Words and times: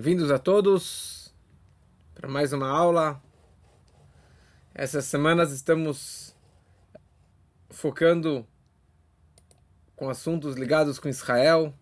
Bem-vindos 0.00 0.30
a 0.30 0.38
todos 0.38 1.34
para 2.14 2.28
mais 2.28 2.52
uma 2.52 2.68
aula. 2.68 3.20
Essas 4.72 5.06
semanas 5.06 5.50
estamos 5.50 6.36
focando 7.68 8.46
com 9.96 10.08
assuntos 10.08 10.54
ligados 10.54 11.00
com 11.00 11.08
Israel, 11.08 11.74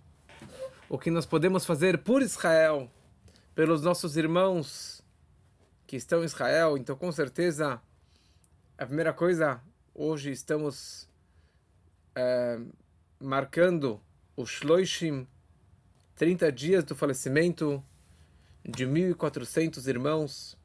o 0.88 0.98
que 0.98 1.10
nós 1.10 1.26
podemos 1.26 1.66
fazer 1.66 1.98
por 1.98 2.22
Israel, 2.22 2.90
pelos 3.54 3.82
nossos 3.82 4.17
irmãos 4.17 5.04
que 5.87 5.96
estão 5.96 6.22
em 6.22 6.24
Israel. 6.24 6.78
Então, 6.78 6.96
com 6.96 7.12
certeza, 7.12 7.83
a 8.78 8.87
primeira 8.87 9.12
coisa, 9.12 9.60
hoje 9.94 10.30
estamos 10.30 11.06
é, 12.14 12.58
marcando 13.21 14.01
o 14.35 14.46
Shloishim, 14.46 15.28
30 16.14 16.51
dias 16.51 16.83
do 16.83 16.96
falecimento 16.96 17.84
de 18.69 18.84
1.400 18.84 19.87
irmãos 19.87 20.59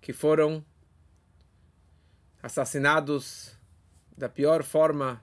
que 0.00 0.12
foram 0.12 0.64
assassinados 2.42 3.56
da 4.16 4.28
pior 4.28 4.64
forma 4.64 5.22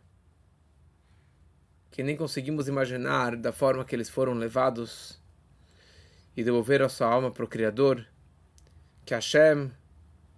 que 1.92 2.02
nem 2.02 2.16
conseguimos 2.16 2.68
imaginar, 2.68 3.36
da 3.36 3.52
forma 3.52 3.84
que 3.84 3.96
eles 3.96 4.10
foram 4.10 4.34
levados 4.34 5.22
e 6.36 6.44
devolveram 6.44 6.86
a 6.86 6.90
sua 6.90 7.08
alma 7.08 7.32
para 7.32 7.44
o 7.44 7.48
Criador. 7.48 8.08
Que 9.06 9.14
Hashem 9.14 9.72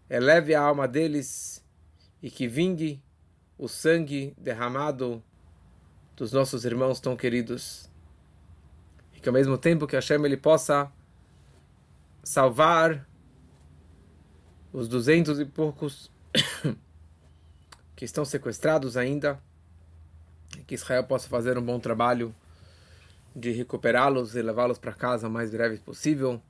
eleve 0.09 0.53
a 0.55 0.61
alma 0.61 0.87
deles 0.87 1.63
e 2.21 2.29
que 2.29 2.47
vingue 2.47 3.01
o 3.57 3.67
sangue 3.67 4.33
derramado 4.37 5.23
dos 6.15 6.31
nossos 6.31 6.65
irmãos 6.65 6.99
tão 6.99 7.15
queridos. 7.15 7.89
E 9.13 9.19
que 9.19 9.27
ao 9.27 9.33
mesmo 9.33 9.57
tempo 9.57 9.87
que 9.87 9.95
Hashem 9.95 10.23
ele 10.23 10.37
possa 10.37 10.91
salvar 12.23 13.07
os 14.71 14.87
duzentos 14.87 15.39
e 15.39 15.45
poucos 15.45 16.11
que 17.95 18.05
estão 18.05 18.25
sequestrados 18.25 18.97
ainda, 18.97 19.39
e 20.57 20.63
que 20.63 20.75
Israel 20.75 21.03
possa 21.03 21.27
fazer 21.27 21.57
um 21.57 21.61
bom 21.61 21.79
trabalho 21.79 22.33
de 23.35 23.51
recuperá-los 23.51 24.35
e 24.35 24.41
levá-los 24.41 24.77
para 24.77 24.93
casa 24.93 25.27
o 25.27 25.31
mais 25.31 25.51
breve 25.51 25.77
possível 25.77 26.41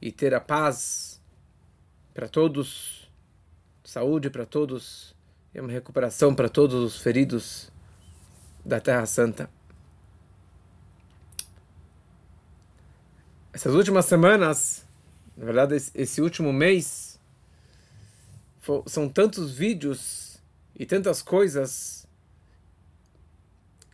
e 0.00 0.12
ter 0.12 0.34
a 0.34 0.40
paz 0.40 1.20
para 2.12 2.28
todos, 2.28 3.10
saúde 3.82 4.28
para 4.28 4.44
todos 4.44 5.14
e 5.54 5.60
uma 5.60 5.70
recuperação 5.70 6.34
para 6.34 6.48
todos 6.48 6.74
os 6.74 6.98
feridos 6.98 7.72
da 8.64 8.80
Terra 8.80 9.06
Santa. 9.06 9.50
Essas 13.52 13.74
últimas 13.74 14.06
semanas, 14.06 14.84
na 15.36 15.44
verdade, 15.44 15.76
esse 15.94 16.20
último 16.20 16.52
mês, 16.52 17.20
são 18.86 19.08
tantos 19.08 19.52
vídeos 19.52 20.42
e 20.74 20.86
tantas 20.86 21.22
coisas 21.22 22.06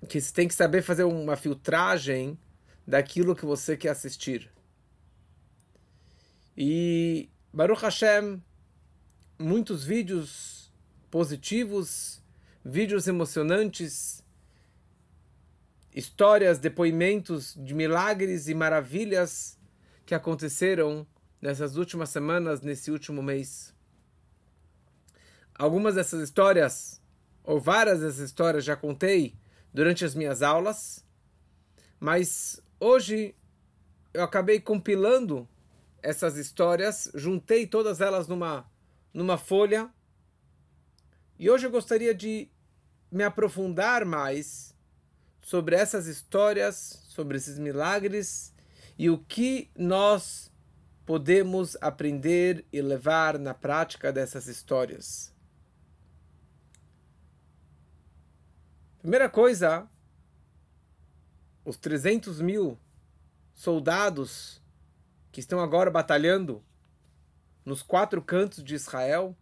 que 0.09 0.21
você 0.21 0.33
tem 0.33 0.49
que 0.49 0.55
saber 0.55 0.83
fazer 0.83 1.05
uma 1.05 1.37
filtragem 1.37 2.39
daquilo 2.87 3.37
que 3.37 3.45
você 3.45 3.77
quer 3.77 3.91
assistir. 3.91 4.51
E 6.57 7.29
Baruch 7.53 7.83
Hashem, 7.83 8.43
muitos 9.39 9.85
vídeos 9.85 10.73
positivos, 11.11 12.23
vídeos 12.65 13.07
emocionantes, 13.07 14.23
histórias, 15.95 16.59
depoimentos 16.59 17.55
de 17.55 17.75
milagres 17.75 18.49
e 18.49 18.55
maravilhas 18.55 19.59
que 20.07 20.15
aconteceram 20.15 21.07
nessas 21.41 21.77
últimas 21.77 22.11
semanas, 22.11 22.61
nesse 22.61 22.91
último 22.91 23.23
mês. 23.23 23.75
Algumas 25.55 25.95
dessas 25.95 26.23
histórias, 26.23 27.01
ou 27.43 27.61
várias 27.61 28.01
dessas 28.01 28.21
histórias, 28.21 28.65
já 28.65 28.77
contei 28.77 29.35
durante 29.73 30.05
as 30.05 30.15
minhas 30.15 30.43
aulas, 30.43 31.05
mas 31.99 32.63
hoje 32.79 33.35
eu 34.13 34.23
acabei 34.23 34.61
compilando 34.61 35.49
essas 36.03 36.37
histórias, 36.37 37.11
juntei 37.15 37.67
todas 37.67 38.01
elas 38.01 38.27
numa, 38.27 38.71
numa 39.13 39.37
folha, 39.37 39.91
e 41.39 41.51
hoje 41.51 41.67
eu 41.67 41.71
gostaria 41.71 42.15
de 42.15 42.49
me 43.11 43.25
aprofundar 43.25 44.05
mais 44.05 44.70
sobre 45.51 45.75
essas 45.75 46.07
histórias, 46.07 47.03
sobre 47.09 47.37
esses 47.37 47.59
milagres 47.59 48.55
e 48.97 49.11
o 49.11 49.19
que 49.19 49.69
nós 49.77 50.49
podemos 51.05 51.77
aprender 51.81 52.65
e 52.73 52.81
levar 52.81 53.37
na 53.37 53.53
prática 53.53 54.13
dessas 54.13 54.47
histórias. 54.47 55.35
Primeira 59.01 59.29
coisa, 59.29 59.89
os 61.65 61.77
300 61.77 62.41
mil 62.41 62.79
soldados 63.53 64.63
que 65.33 65.41
estão 65.41 65.59
agora 65.59 65.91
batalhando 65.91 66.63
nos 67.65 67.83
quatro 67.83 68.23
cantos 68.23 68.63
de 68.63 68.77
Israel, 68.77 69.37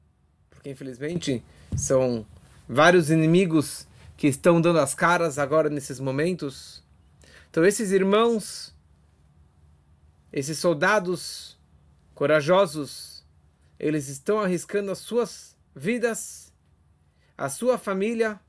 porque 0.48 0.70
infelizmente 0.70 1.44
são 1.76 2.26
vários 2.66 3.10
inimigos 3.10 3.87
que 4.18 4.26
estão 4.26 4.60
dando 4.60 4.80
as 4.80 4.96
caras 4.96 5.38
agora 5.38 5.70
nesses 5.70 6.00
momentos. 6.00 6.82
Então, 7.48 7.64
esses 7.64 7.92
irmãos, 7.92 8.74
esses 10.32 10.58
soldados 10.58 11.56
corajosos, 12.16 13.24
eles 13.78 14.08
estão 14.08 14.40
arriscando 14.40 14.90
as 14.90 14.98
suas 14.98 15.56
vidas, 15.72 16.52
a 17.36 17.48
sua 17.48 17.78
família, 17.78 18.40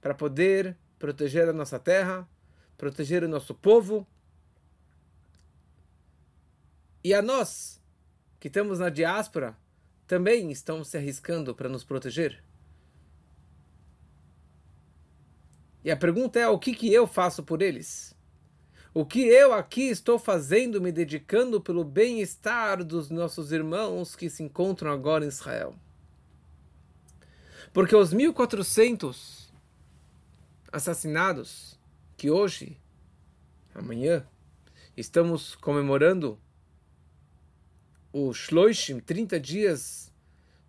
para 0.00 0.14
poder 0.14 0.74
proteger 0.98 1.46
a 1.46 1.52
nossa 1.52 1.78
terra, 1.78 2.26
proteger 2.78 3.22
o 3.24 3.28
nosso 3.28 3.54
povo. 3.54 4.06
E 7.04 7.12
a 7.12 7.20
nós, 7.20 7.78
que 8.40 8.48
estamos 8.48 8.78
na 8.78 8.88
diáspora, 8.88 9.54
também 10.06 10.50
estão 10.50 10.82
se 10.82 10.96
arriscando 10.96 11.54
para 11.54 11.68
nos 11.68 11.84
proteger. 11.84 12.42
E 15.84 15.90
a 15.90 15.96
pergunta 15.96 16.38
é: 16.38 16.48
o 16.48 16.58
que, 16.58 16.74
que 16.74 16.92
eu 16.92 17.06
faço 17.06 17.42
por 17.42 17.60
eles? 17.60 18.16
O 18.94 19.04
que 19.04 19.26
eu 19.26 19.52
aqui 19.52 19.88
estou 19.88 20.18
fazendo, 20.18 20.80
me 20.80 20.90
dedicando 20.90 21.60
pelo 21.60 21.84
bem-estar 21.84 22.82
dos 22.82 23.10
nossos 23.10 23.52
irmãos 23.52 24.16
que 24.16 24.30
se 24.30 24.42
encontram 24.42 24.90
agora 24.90 25.24
em 25.24 25.28
Israel? 25.28 25.74
Porque 27.72 27.94
os 27.94 28.12
1400 28.12 29.52
assassinados 30.72 31.78
que 32.16 32.30
hoje, 32.30 32.80
amanhã, 33.74 34.24
estamos 34.96 35.56
comemorando 35.56 36.38
o 38.12 38.32
Shloishim, 38.32 39.00
30 39.00 39.40
dias 39.40 40.12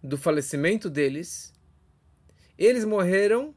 do 0.01 0.17
falecimento 0.17 0.89
deles, 0.89 1.53
eles 2.57 2.83
morreram 2.83 3.54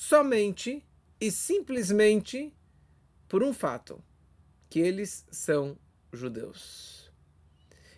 somente 0.00 0.82
e 1.20 1.30
simplesmente 1.30 2.56
por 3.28 3.42
um 3.42 3.52
fato: 3.52 4.02
que 4.70 4.78
eles 4.78 5.26
são 5.30 5.76
judeus. 6.10 7.12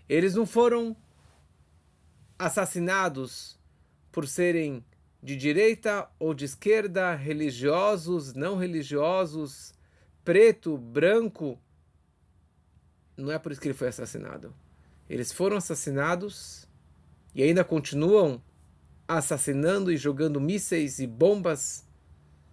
Eles 0.08 0.34
não 0.34 0.44
foram 0.44 0.96
assassinados 2.36 3.56
por 4.10 4.26
serem 4.26 4.84
de 5.22 5.36
direita 5.36 6.10
ou 6.18 6.34
de 6.34 6.44
esquerda, 6.44 7.14
religiosos, 7.14 8.34
não 8.34 8.56
religiosos, 8.56 9.72
preto, 10.24 10.76
branco. 10.76 11.56
Não 13.16 13.30
é 13.30 13.38
por 13.38 13.52
isso 13.52 13.60
que 13.60 13.68
ele 13.68 13.78
foi 13.78 13.88
assassinado. 13.88 14.52
Eles 15.08 15.30
foram 15.30 15.56
assassinados 15.56 16.68
e 17.32 17.44
ainda 17.44 17.62
continuam 17.62 18.42
assassinando 19.06 19.92
e 19.92 19.96
jogando 19.96 20.40
mísseis 20.40 20.98
e 20.98 21.06
bombas 21.06 21.86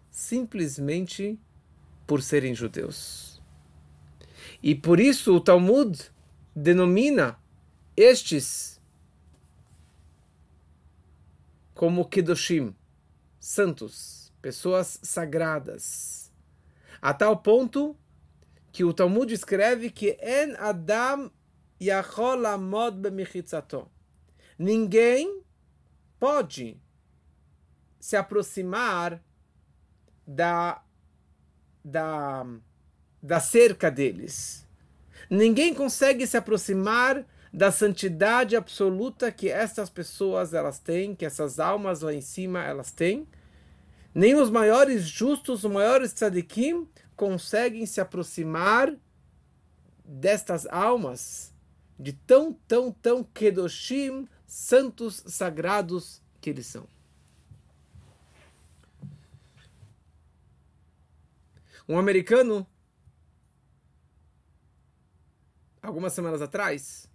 simplesmente 0.10 1.40
por 2.06 2.22
serem 2.22 2.56
judeus. 2.56 3.42
E 4.62 4.76
por 4.76 5.00
isso 5.00 5.36
o 5.36 5.40
Talmud 5.40 5.98
denomina 6.56 7.40
estes 7.96 8.82
como 11.74 12.10
Kedoshim, 12.10 12.76
santos, 13.40 14.34
pessoas 14.42 15.00
sagradas. 15.02 16.34
A 17.02 17.14
tal 17.14 17.38
ponto 17.38 17.96
que 18.72 18.84
o 18.84 18.94
Talmud 18.94 19.32
escreve 19.32 19.90
que 19.90 20.18
En 20.20 20.56
Adam 20.58 21.32
Yachol 21.82 22.46
Amod. 22.46 23.02
Ninguém 24.58 25.42
pode 26.20 26.78
se 28.00 28.18
aproximar 28.18 29.24
da, 30.30 30.80
da, 31.84 32.46
da 33.22 33.40
cerca 33.40 33.90
deles. 33.90 34.64
Ninguém 35.28 35.74
consegue 35.74 36.28
se 36.28 36.38
aproximar 36.38 37.26
da 37.52 37.72
santidade 37.72 38.56
absoluta 38.56 39.32
que 39.32 39.50
essas 39.50 39.90
pessoas 39.90 40.54
elas 40.54 40.78
têm, 40.78 41.16
que 41.16 41.26
essas 41.26 41.60
almas 41.60 42.02
lá 42.02 42.14
em 42.14 42.22
cima 42.22 42.64
elas 42.64 42.92
têm. 42.92 43.28
Nem 44.14 44.36
os 44.36 44.52
maiores 44.52 45.04
justos, 45.04 45.64
os 45.64 45.72
maiores 45.72 46.14
tzadikim, 46.14 46.88
conseguem 47.16 47.88
se 47.88 48.00
aproximar 48.00 48.94
destas 50.06 50.68
almas 50.68 51.52
de 51.98 52.14
tão, 52.14 52.54
tão, 52.68 52.92
tão 52.92 53.24
kedoshim, 53.24 54.28
santos, 54.46 55.24
sagrados 55.26 56.22
que 56.40 56.52
eles 56.52 56.68
são. 56.68 56.88
Um 61.90 61.98
americano, 61.98 62.68
algumas 65.82 66.14
semanas 66.14 66.40
atrás, 66.40 67.10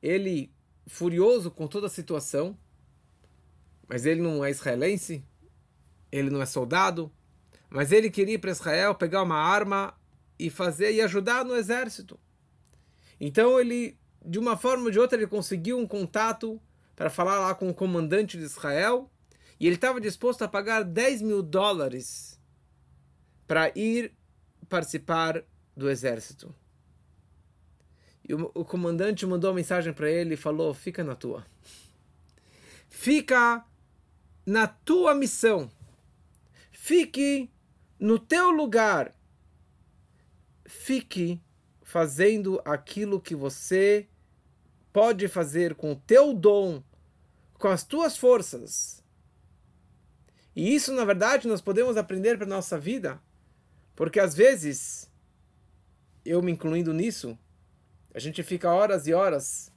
ele 0.00 0.50
furioso 0.86 1.50
com 1.50 1.68
toda 1.68 1.86
a 1.86 1.90
situação, 1.90 2.58
mas 3.86 4.06
ele 4.06 4.22
não 4.22 4.42
é 4.42 4.50
israelense, 4.50 5.22
ele 6.10 6.30
não 6.30 6.40
é 6.40 6.46
soldado, 6.46 7.12
mas 7.68 7.92
ele 7.92 8.08
queria 8.08 8.36
ir 8.36 8.38
para 8.38 8.52
Israel 8.52 8.94
pegar 8.94 9.22
uma 9.22 9.36
arma 9.36 9.94
e 10.38 10.48
fazer 10.48 10.94
e 10.94 11.02
ajudar 11.02 11.44
no 11.44 11.54
exército. 11.54 12.18
Então 13.20 13.60
ele, 13.60 14.00
de 14.24 14.38
uma 14.38 14.56
forma 14.56 14.84
ou 14.84 14.90
de 14.90 14.98
outra, 14.98 15.18
ele 15.18 15.26
conseguiu 15.26 15.78
um 15.78 15.86
contato 15.86 16.58
para 16.96 17.10
falar 17.10 17.38
lá 17.38 17.54
com 17.54 17.68
o 17.68 17.74
comandante 17.74 18.38
de 18.38 18.44
Israel 18.44 19.10
e 19.60 19.66
ele 19.66 19.74
estava 19.74 20.00
disposto 20.00 20.40
a 20.40 20.48
pagar 20.48 20.84
10 20.84 21.20
mil 21.20 21.42
dólares 21.42 22.37
para 23.48 23.72
ir 23.74 24.12
participar 24.68 25.42
do 25.74 25.90
exército. 25.90 26.54
E 28.28 28.34
o, 28.34 28.50
o 28.54 28.64
comandante 28.64 29.24
mandou 29.24 29.50
uma 29.50 29.56
mensagem 29.56 29.92
para 29.92 30.10
ele 30.10 30.34
e 30.34 30.36
falou: 30.36 30.74
fica 30.74 31.02
na 31.02 31.16
tua. 31.16 31.46
Fica 32.88 33.64
na 34.44 34.66
tua 34.68 35.14
missão. 35.14 35.70
Fique 36.70 37.50
no 37.98 38.18
teu 38.18 38.50
lugar. 38.50 39.14
Fique 40.66 41.40
fazendo 41.82 42.60
aquilo 42.66 43.20
que 43.20 43.34
você 43.34 44.06
pode 44.92 45.26
fazer 45.26 45.74
com 45.74 45.92
o 45.92 45.96
teu 45.96 46.34
dom, 46.34 46.82
com 47.54 47.68
as 47.68 47.82
tuas 47.82 48.18
forças. 48.18 49.02
E 50.54 50.74
isso, 50.74 50.92
na 50.92 51.04
verdade, 51.04 51.48
nós 51.48 51.60
podemos 51.60 51.96
aprender 51.96 52.36
para 52.36 52.46
a 52.46 52.48
nossa 52.48 52.78
vida, 52.78 53.22
porque 53.98 54.20
às 54.20 54.32
vezes, 54.32 55.10
eu 56.24 56.40
me 56.40 56.52
incluindo 56.52 56.94
nisso, 56.94 57.36
a 58.14 58.20
gente 58.20 58.44
fica 58.44 58.72
horas 58.72 59.08
e 59.08 59.12
horas 59.12 59.72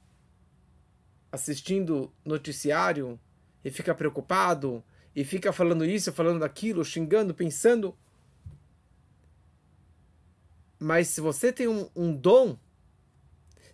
assistindo 1.32 2.14
noticiário 2.24 3.18
e 3.64 3.70
fica 3.72 3.92
preocupado 3.92 4.80
e 5.12 5.24
fica 5.24 5.52
falando 5.52 5.84
isso, 5.84 6.12
falando 6.12 6.38
daquilo, 6.38 6.84
xingando, 6.84 7.34
pensando. 7.34 7.98
Mas 10.78 11.08
se 11.08 11.20
você 11.20 11.52
tem 11.52 11.66
um, 11.66 11.90
um 11.96 12.14
dom, 12.14 12.56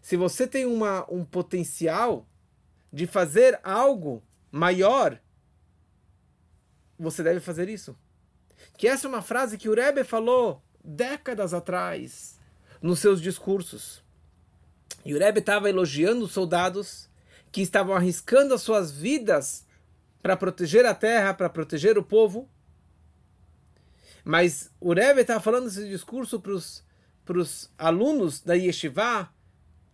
se 0.01 0.17
você 0.17 0.47
tem 0.47 0.65
uma, 0.65 1.05
um 1.13 1.27
potencial 1.27 2.27
de 2.91 3.07
fazer 3.07 3.61
algo 3.63 4.23
maior, 4.51 5.21
você 6.99 7.23
deve 7.23 7.39
fazer 7.39 7.69
isso. 7.69 7.95
Que 8.77 8.89
essa 8.89 9.07
é 9.07 9.09
uma 9.09 9.23
frase 9.23 9.59
que 9.59 9.69
o 9.69 9.75
Rebbe 9.75 10.05
falou 10.05 10.63
décadas 10.85 11.53
atrás 11.53 12.39
nos 12.81 12.99
seus 12.99 13.21
discursos. 13.21 14.03
E 15.05 15.15
o 15.15 15.19
Rebbe 15.19 15.41
estava 15.41 15.69
elogiando 15.69 16.25
os 16.25 16.33
soldados 16.33 17.09
que 17.51 17.63
estavam 17.63 17.95
arriscando 17.95 18.55
as 18.55 18.63
suas 18.63 18.91
vidas 18.91 19.67
para 20.23 20.37
proteger 20.37 20.85
a 20.85 20.95
terra, 20.95 21.35
para 21.35 21.49
proteger 21.49 21.97
o 21.99 22.03
povo. 22.03 22.49
Mas 24.25 24.71
o 24.81 24.93
Rebbe 24.93 25.23
estava 25.23 25.41
falando 25.41 25.69
esse 25.69 25.89
discurso 25.89 26.41
para 26.41 27.39
os 27.39 27.71
alunos 27.79 28.41
da 28.41 28.55
Yeshiva 28.55 29.33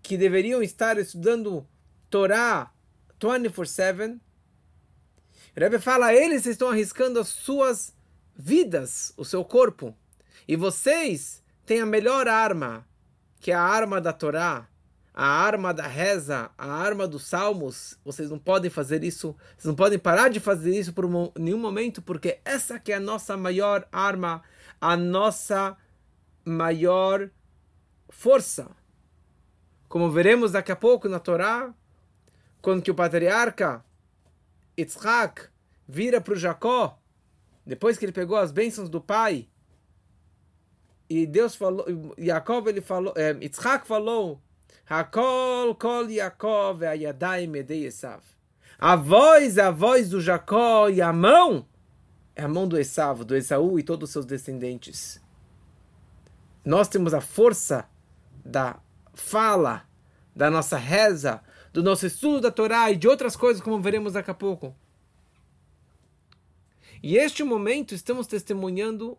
que 0.02 0.16
deveriam 0.16 0.62
estar 0.62 0.98
estudando 0.98 1.66
Torá 2.10 2.72
24-7. 3.20 4.18
O 5.56 5.60
Rebbe 5.60 5.78
fala, 5.78 6.12
eles 6.12 6.46
estão 6.46 6.68
arriscando 6.68 7.20
as 7.20 7.28
suas 7.28 7.94
vidas, 8.36 9.12
o 9.16 9.24
seu 9.24 9.44
corpo. 9.44 9.96
E 10.46 10.56
vocês 10.56 11.42
têm 11.64 11.80
a 11.80 11.86
melhor 11.86 12.28
arma, 12.28 12.86
que 13.40 13.50
é 13.50 13.54
a 13.54 13.62
arma 13.62 14.00
da 14.00 14.12
Torá, 14.12 14.68
a 15.14 15.26
arma 15.26 15.72
da 15.72 15.86
reza, 15.86 16.50
a 16.58 16.66
arma 16.72 17.06
dos 17.06 17.26
salmos, 17.26 17.96
vocês 18.04 18.28
não 18.30 18.38
podem 18.38 18.68
fazer 18.68 19.04
isso, 19.04 19.36
vocês 19.56 19.66
não 19.66 19.74
podem 19.74 19.98
parar 19.98 20.28
de 20.28 20.40
fazer 20.40 20.76
isso 20.76 20.92
por 20.92 21.08
nenhum 21.38 21.58
momento, 21.58 22.02
porque 22.02 22.40
essa 22.44 22.80
que 22.80 22.90
é 22.90 22.96
a 22.96 23.00
nossa 23.00 23.36
maior 23.36 23.86
arma, 23.92 24.42
a 24.80 24.96
nossa 24.96 25.76
maior 26.44 27.30
força. 28.08 28.68
Como 29.88 30.10
veremos 30.10 30.50
daqui 30.50 30.72
a 30.72 30.76
pouco 30.76 31.08
na 31.08 31.20
Torá, 31.20 31.72
quando 32.60 32.82
que 32.82 32.90
o 32.90 32.94
patriarca 32.94 33.84
Yitzhak 34.76 35.48
vira 35.86 36.20
para 36.20 36.34
o 36.34 36.36
Jacó, 36.36 36.98
depois 37.66 37.96
que 37.96 38.04
ele 38.04 38.12
pegou 38.12 38.36
as 38.36 38.52
bênçãos 38.52 38.88
do 38.88 39.00
pai, 39.00 39.48
e 41.08 41.26
Deus 41.26 41.54
falou, 41.54 41.84
Jacob 42.18 42.68
ele 42.68 42.80
falou, 42.80 43.12
é, 43.16 43.32
Yitzhak 43.40 43.86
falou 43.86 44.40
Hakol 44.86 45.74
kol 45.74 46.10
Yaakov 46.10 46.84
ayadai 46.84 47.46
medei 47.46 47.86
Esav. 47.86 48.22
A 48.78 48.96
voz, 48.96 49.58
a 49.58 49.70
voz 49.70 50.10
do 50.10 50.20
Jacó 50.20 50.88
e 50.90 51.00
a 51.00 51.12
mão 51.12 51.66
é 52.36 52.42
a 52.42 52.48
mão 52.48 52.68
do 52.68 52.78
Esav, 52.78 53.24
do 53.24 53.36
Esaú 53.36 53.78
e 53.78 53.82
todos 53.82 54.08
os 54.08 54.12
seus 54.12 54.26
descendentes. 54.26 55.20
Nós 56.64 56.88
temos 56.88 57.14
a 57.14 57.20
força 57.20 57.88
da 58.44 58.78
fala, 59.14 59.84
da 60.34 60.50
nossa 60.50 60.76
reza, 60.76 61.40
do 61.72 61.82
nosso 61.82 62.06
estudo 62.06 62.40
da 62.40 62.50
Torá 62.50 62.90
e 62.90 62.96
de 62.96 63.08
outras 63.08 63.36
coisas, 63.36 63.62
como 63.62 63.80
veremos 63.80 64.14
daqui 64.14 64.30
a 64.30 64.34
pouco. 64.34 64.74
E 67.06 67.18
este 67.18 67.44
momento 67.44 67.94
estamos 67.94 68.26
testemunhando 68.26 69.18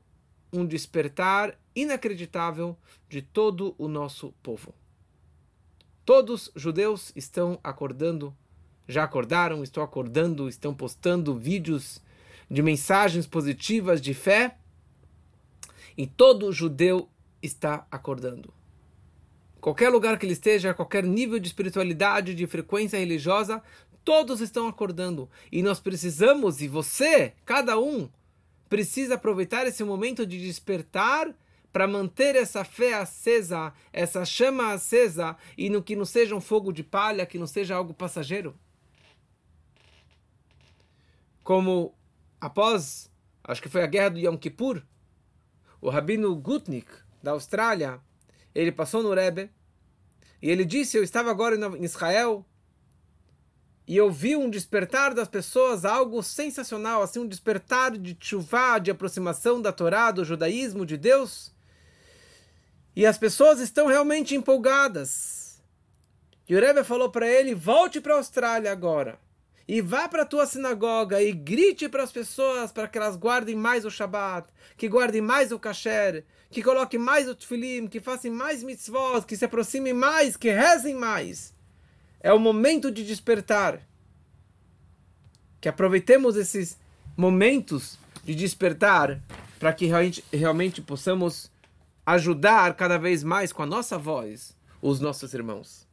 um 0.52 0.66
despertar 0.66 1.56
inacreditável 1.76 2.76
de 3.07 3.21
todo 3.21 3.76
o 3.78 3.88
nosso 3.88 4.33
povo. 4.42 4.74
Todos 6.04 6.50
judeus 6.56 7.12
estão 7.16 7.59
acordando, 7.64 8.36
já 8.88 9.04
acordaram, 9.04 9.62
estão 9.62 9.83
acordando, 9.83 10.50
estão 10.50 10.74
postando 10.74 11.36
vídeos 11.36 12.02
de 12.50 12.64
mensagens 12.64 13.28
positivas 13.28 14.02
de 14.02 14.16
fé. 14.16 14.57
E 15.95 16.07
todo 16.07 16.52
judeu 16.52 17.07
está 17.40 17.86
acordando. 17.92 18.52
Qualquer 19.62 19.90
lugar 19.90 20.18
que 20.18 20.26
ele 20.26 20.33
esteja, 20.33 20.74
qualquer 20.74 21.04
nível 21.04 21.38
de 21.38 21.48
espiritualidade, 21.48 22.33
de 22.33 22.48
frequência 22.48 22.98
religiosa, 22.98 23.62
todos 24.06 24.40
estão 24.40 24.68
acordando. 24.68 25.28
E 25.52 25.64
nós 25.64 25.80
precisamos, 25.80 26.62
e 26.62 26.68
você, 26.68 27.33
cada 27.44 27.78
um, 27.78 28.07
precisa 28.69 29.16
aproveitar 29.16 29.66
esse 29.66 29.83
momento 29.83 30.26
de 30.26 30.40
despertar 30.40 31.35
para 31.74 31.88
manter 31.88 32.38
essa 32.38 32.64
fé 32.64 32.94
acesa, 32.94 33.74
essa 33.92 34.24
chama 34.24 34.71
acesa, 34.71 35.35
e 35.57 35.69
no 35.69 35.83
que 35.83 35.95
não 35.95 36.06
seja 36.06 36.33
um 36.33 36.40
fogo 36.40 36.71
de 36.71 36.83
palha, 36.83 37.26
que 37.26 37.38
não 37.38 37.47
seja 37.47 37.76
algo 37.76 37.94
passageiro. 37.94 38.56
Como 41.44 41.94
após, 42.40 43.12
acho 43.44 43.62
que 43.62 43.68
foi 43.68 43.83
a 43.83 43.88
guerra 43.88 44.12
do 44.12 44.19
Yom 44.19 44.38
Kippur, 44.38 44.81
o 45.81 45.90
rabino 45.90 46.33
Gutnik, 46.35 46.90
da 47.21 47.31
Austrália, 47.31 48.00
ele 48.54 48.71
passou 48.71 49.04
no 49.04 49.14
Rebbe, 49.14 49.50
e 50.42 50.50
ele 50.50 50.64
disse, 50.64 50.97
eu 50.97 51.04
estava 51.04 51.30
agora 51.30 51.56
em 51.56 51.83
Israel, 51.83 52.45
e 53.87 53.95
eu 53.95 54.11
vi 54.11 54.35
um 54.35 54.49
despertar 54.49 55.13
das 55.13 55.27
pessoas, 55.27 55.85
algo 55.85 56.23
sensacional, 56.23 57.04
assim, 57.04 57.19
um 57.19 57.27
despertar 57.27 57.97
de 57.97 58.18
chuva, 58.19 58.80
de 58.80 58.89
aproximação 58.89 59.61
da 59.61 59.71
Torá, 59.71 60.09
do 60.09 60.25
judaísmo, 60.25 60.85
de 60.85 60.97
Deus, 60.97 61.54
e 62.95 63.06
as 63.06 63.18
pessoas 63.18 63.59
estão 63.59 63.87
realmente 63.87 64.35
empolgadas. 64.35 65.61
E 66.47 66.56
o 66.56 66.59
Rebbe 66.59 66.83
falou 66.83 67.09
para 67.09 67.27
ele: 67.27 67.54
volte 67.54 67.99
para 67.99 68.13
a 68.13 68.18
Austrália 68.18 68.71
agora. 68.71 69.19
E 69.68 69.81
vá 69.81 70.07
para 70.07 70.21
a 70.21 70.25
tua 70.25 70.45
sinagoga 70.45 71.21
e 71.21 71.31
grite 71.31 71.89
para 71.89 72.04
as 72.04 72.11
pessoas 72.11 72.71
para 72.71 72.87
que 72.87 72.99
elas 72.99 73.15
guardem 73.15 73.56
mais 73.56 73.83
o 73.83 73.89
Shabat, 73.89 74.47
que 74.77 74.87
guardem 74.87 75.21
mais 75.21 75.51
o 75.51 75.57
Kasher, 75.57 76.23
que 76.51 76.61
coloquem 76.61 76.99
mais 76.99 77.27
o 77.27 77.33
Tfilim, 77.33 77.87
que 77.87 77.99
façam 77.99 78.31
mais 78.31 78.61
mitzvot, 78.61 79.25
que 79.25 79.35
se 79.35 79.44
aproximem 79.44 79.92
mais, 79.92 80.37
que 80.37 80.51
rezem 80.51 80.94
mais. 80.94 81.55
É 82.26 82.34
o 82.34 82.40
momento 82.40 82.90
de 82.90 83.06
despertar. 83.06 83.88
Que 85.62 85.70
aproveitemos 85.70 86.36
esses 86.36 86.76
momentos 87.16 88.00
de 88.24 88.34
despertar 88.34 89.22
para 89.60 89.72
que 89.72 89.86
realmente, 89.86 90.26
realmente 90.34 90.82
possamos 90.82 91.52
ajudar 92.04 92.76
cada 92.76 92.98
vez 92.98 93.24
mais 93.24 93.54
com 93.54 93.62
a 93.62 93.66
nossa 93.68 93.96
voz 93.96 94.58
os 94.82 95.00
nossos 95.00 95.36
irmãos. 95.36 95.88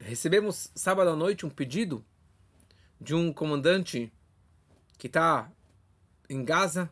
Recebemos 0.00 0.72
sábado 0.74 1.10
à 1.10 1.14
noite 1.14 1.46
um 1.46 1.50
pedido 1.50 2.04
de 3.00 3.14
um 3.14 3.32
comandante 3.32 4.12
que 4.98 5.06
está 5.06 5.48
em 6.28 6.44
Gaza. 6.44 6.90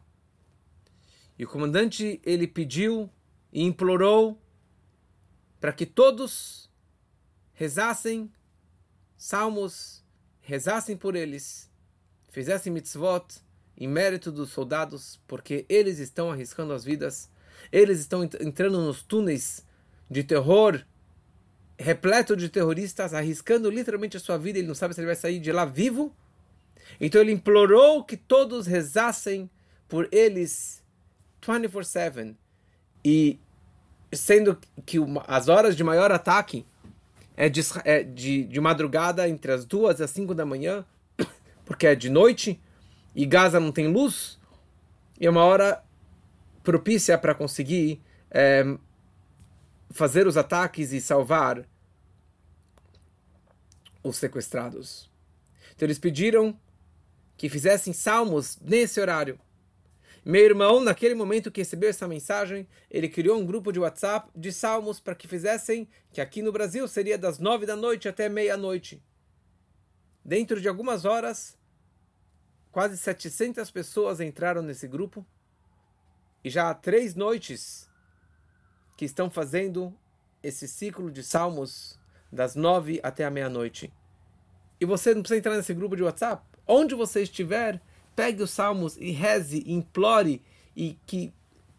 E 1.38 1.44
o 1.44 1.48
comandante 1.48 2.20
ele 2.24 2.46
pediu 2.46 3.10
e 3.52 3.62
implorou 3.62 4.40
para 5.60 5.72
que 5.72 5.86
todos 5.86 6.70
rezassem 7.52 8.30
salmos, 9.16 10.04
rezassem 10.40 10.96
por 10.96 11.16
eles, 11.16 11.70
fizessem 12.30 12.72
mitzvot 12.72 13.26
em 13.76 13.88
mérito 13.88 14.32
dos 14.32 14.50
soldados, 14.50 15.20
porque 15.26 15.66
eles 15.68 15.98
estão 15.98 16.30
arriscando 16.30 16.72
as 16.72 16.84
vidas, 16.84 17.30
eles 17.70 18.00
estão 18.00 18.24
entrando 18.24 18.80
nos 18.80 19.02
túneis 19.02 19.64
de 20.10 20.22
terror, 20.22 20.82
repleto 21.78 22.36
de 22.36 22.48
terroristas, 22.48 23.12
arriscando 23.12 23.70
literalmente 23.70 24.16
a 24.16 24.20
sua 24.20 24.38
vida, 24.38 24.58
ele 24.58 24.68
não 24.68 24.74
sabe 24.74 24.94
se 24.94 25.00
ele 25.00 25.06
vai 25.06 25.16
sair 25.16 25.38
de 25.38 25.52
lá 25.52 25.64
vivo. 25.64 26.14
Então 27.00 27.20
ele 27.20 27.32
implorou 27.32 28.04
que 28.04 28.16
todos 28.16 28.66
rezassem 28.66 29.50
por 29.88 30.08
eles 30.10 30.82
24/7 31.40 32.36
e 33.04 33.38
sendo 34.12 34.58
que 34.84 34.98
as 35.26 35.48
horas 35.48 35.76
de 35.76 35.84
maior 35.84 36.10
ataque 36.10 36.64
é 37.36 37.48
de, 37.48 37.60
é 37.84 38.02
de, 38.02 38.44
de 38.44 38.60
madrugada 38.60 39.28
entre 39.28 39.52
as 39.52 39.64
duas 39.64 40.00
e 40.00 40.02
as 40.02 40.10
cinco 40.10 40.34
da 40.34 40.46
manhã, 40.46 40.84
porque 41.64 41.86
é 41.86 41.94
de 41.94 42.08
noite 42.08 42.60
e 43.14 43.26
Gaza 43.26 43.60
não 43.60 43.72
tem 43.72 43.88
luz, 43.88 44.38
e 45.20 45.26
é 45.26 45.30
uma 45.30 45.44
hora 45.44 45.82
propícia 46.62 47.16
para 47.16 47.34
conseguir 47.34 48.02
é, 48.30 48.76
fazer 49.90 50.26
os 50.26 50.36
ataques 50.36 50.92
e 50.92 51.00
salvar 51.00 51.64
os 54.02 54.16
sequestrados. 54.16 55.10
Então 55.74 55.86
eles 55.86 55.98
pediram 55.98 56.58
que 57.36 57.48
fizessem 57.48 57.92
salmos 57.92 58.58
nesse 58.60 59.00
horário. 59.00 59.38
Meu 60.24 60.44
irmão, 60.44 60.80
naquele 60.80 61.14
momento 61.14 61.52
que 61.52 61.60
recebeu 61.60 61.88
essa 61.88 62.08
mensagem, 62.08 62.66
ele 62.90 63.08
criou 63.08 63.38
um 63.38 63.46
grupo 63.46 63.70
de 63.70 63.78
WhatsApp 63.78 64.28
de 64.34 64.52
salmos 64.52 64.98
para 64.98 65.14
que 65.14 65.28
fizessem, 65.28 65.88
que 66.12 66.20
aqui 66.20 66.42
no 66.42 66.50
Brasil 66.50 66.88
seria 66.88 67.16
das 67.16 67.38
nove 67.38 67.64
da 67.64 67.76
noite 67.76 68.08
até 68.08 68.28
meia-noite. 68.28 69.00
Dentro 70.24 70.60
de 70.60 70.68
algumas 70.68 71.04
horas, 71.04 71.56
quase 72.72 72.98
700 72.98 73.70
pessoas 73.70 74.20
entraram 74.20 74.62
nesse 74.62 74.88
grupo 74.88 75.24
e 76.42 76.50
já 76.50 76.70
há 76.70 76.74
três 76.74 77.14
noites 77.14 77.88
que 78.96 79.04
estão 79.04 79.30
fazendo 79.30 79.96
esse 80.42 80.66
ciclo 80.66 81.10
de 81.10 81.22
salmos 81.22 82.00
das 82.32 82.56
nove 82.56 82.98
até 83.02 83.24
a 83.24 83.30
meia-noite. 83.30 83.92
E 84.80 84.84
você 84.84 85.14
não 85.14 85.22
precisa 85.22 85.38
entrar 85.38 85.56
nesse 85.56 85.72
grupo 85.72 85.94
de 85.94 86.02
WhatsApp. 86.02 86.55
Onde 86.66 86.94
você 86.94 87.22
estiver, 87.22 87.80
pegue 88.14 88.42
os 88.42 88.50
salmos 88.50 88.96
e 88.96 89.10
reze, 89.10 89.62
implore 89.66 90.42
e 90.74 90.98
que 91.06 91.32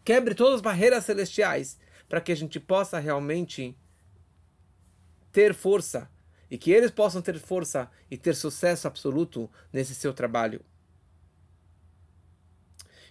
quebre 0.04 0.34
todas 0.34 0.56
as 0.56 0.60
barreiras 0.60 1.04
celestiais 1.04 1.78
para 2.08 2.20
que 2.20 2.32
a 2.32 2.36
gente 2.36 2.58
possa 2.58 2.98
realmente 2.98 3.76
ter 5.30 5.52
força 5.52 6.10
e 6.50 6.56
que 6.56 6.70
eles 6.70 6.90
possam 6.90 7.20
ter 7.20 7.38
força 7.38 7.90
e 8.10 8.16
ter 8.16 8.34
sucesso 8.34 8.86
absoluto 8.86 9.50
nesse 9.72 9.94
seu 9.94 10.14
trabalho. 10.14 10.64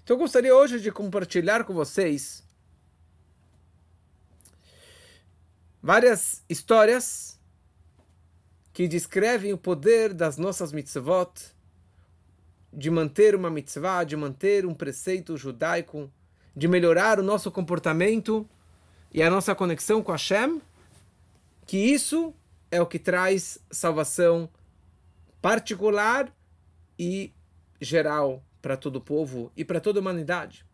Então 0.04 0.16
eu 0.16 0.20
gostaria 0.20 0.56
hoje 0.56 0.80
de 0.80 0.92
compartilhar 0.92 1.64
com 1.66 1.74
vocês 1.74 2.44
várias 5.84 6.44
histórias 6.50 7.40
que 8.74 8.88
descrevem 8.88 9.54
o 9.54 9.58
poder 9.58 10.14
das 10.14 10.38
nossas 10.38 10.72
mitzvot 10.72 11.57
de 12.72 12.90
manter 12.90 13.36
uma 13.36 13.50
mitzvah, 13.50 14.04
de 14.04 14.16
manter 14.16 14.66
um 14.66 14.74
preceito 14.74 15.38
judaico, 15.38 16.12
de 16.56 16.68
melhorar 16.68 17.20
o 17.20 17.24
nosso 17.24 17.52
comportamento 17.52 18.48
e 19.14 19.22
a 19.22 19.30
nossa 19.30 19.56
conexão 19.56 20.02
com 20.02 20.12
Hashem, 20.12 20.62
que 21.66 21.78
isso 21.78 22.34
é 22.70 22.82
o 22.82 22.86
que 22.86 23.00
traz 23.00 23.60
salvação 23.72 24.50
particular 25.42 26.34
e 26.98 27.32
geral 27.80 28.44
para 28.62 28.76
todo 28.76 28.98
o 28.98 29.02
povo 29.02 29.52
e 29.56 29.64
para 29.64 29.80
toda 29.80 30.00
a 30.00 30.02
humanidade. 30.02 30.66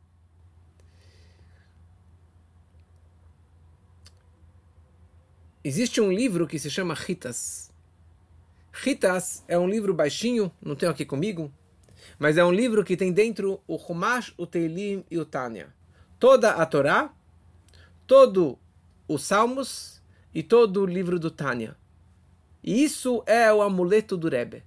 Existe 5.64 6.02
um 6.02 6.12
livro 6.12 6.46
que 6.46 6.60
se 6.60 6.70
chama 6.70 6.94
Ritas. 6.94 7.72
Ritas 8.74 9.44
é 9.48 9.58
um 9.58 9.68
livro 9.68 9.94
baixinho, 9.94 10.52
não 10.62 10.76
tenho 10.76 10.92
aqui 10.92 11.06
comigo, 11.06 11.54
mas 12.17 12.38
é 12.38 12.43
um 12.43 12.51
livro 12.51 12.83
que 12.83 12.98
tem 12.98 13.12
dentro 13.12 13.62
o 13.67 13.75
Humash, 13.75 14.33
o 14.38 14.45
Teilim 14.45 15.03
e 15.10 15.17
o 15.17 15.25
Tânia. 15.25 15.74
Toda 16.19 16.51
a 16.51 16.65
Torá, 16.65 17.13
todo 18.07 18.57
os 19.07 19.24
Salmos 19.24 20.01
e 20.33 20.41
todo 20.41 20.81
o 20.81 20.86
livro 20.86 21.19
do 21.19 21.29
Tânia. 21.29 21.75
E 22.63 22.83
isso 22.83 23.24
é 23.25 23.51
o 23.53 23.62
amuleto 23.62 24.15
do 24.15 24.29
Rebbe. 24.29 24.63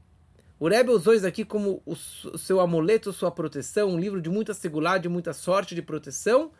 O 0.58 0.68
Rebbe 0.68 0.90
usou 0.90 1.14
isso 1.14 1.26
aqui 1.26 1.44
como 1.44 1.82
o 1.84 1.94
seu 1.96 2.60
amuleto, 2.60 3.12
sua 3.12 3.30
proteção, 3.30 3.90
um 3.90 3.98
livro 3.98 4.20
de 4.20 4.30
muita 4.30 4.54
segurança, 4.54 5.00
de 5.00 5.08
muita 5.08 5.32
sorte, 5.32 5.74
de 5.74 5.82
proteção, 5.82 6.50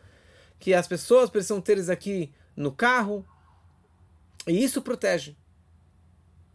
que 0.59 0.73
as 0.73 0.87
pessoas 0.87 1.29
precisam 1.29 1.59
ter 1.59 1.77
isso 1.77 1.91
aqui 1.91 2.31
no 2.55 2.71
carro, 2.71 3.25
e 4.47 4.63
isso 4.63 4.81
protege. 4.81 5.35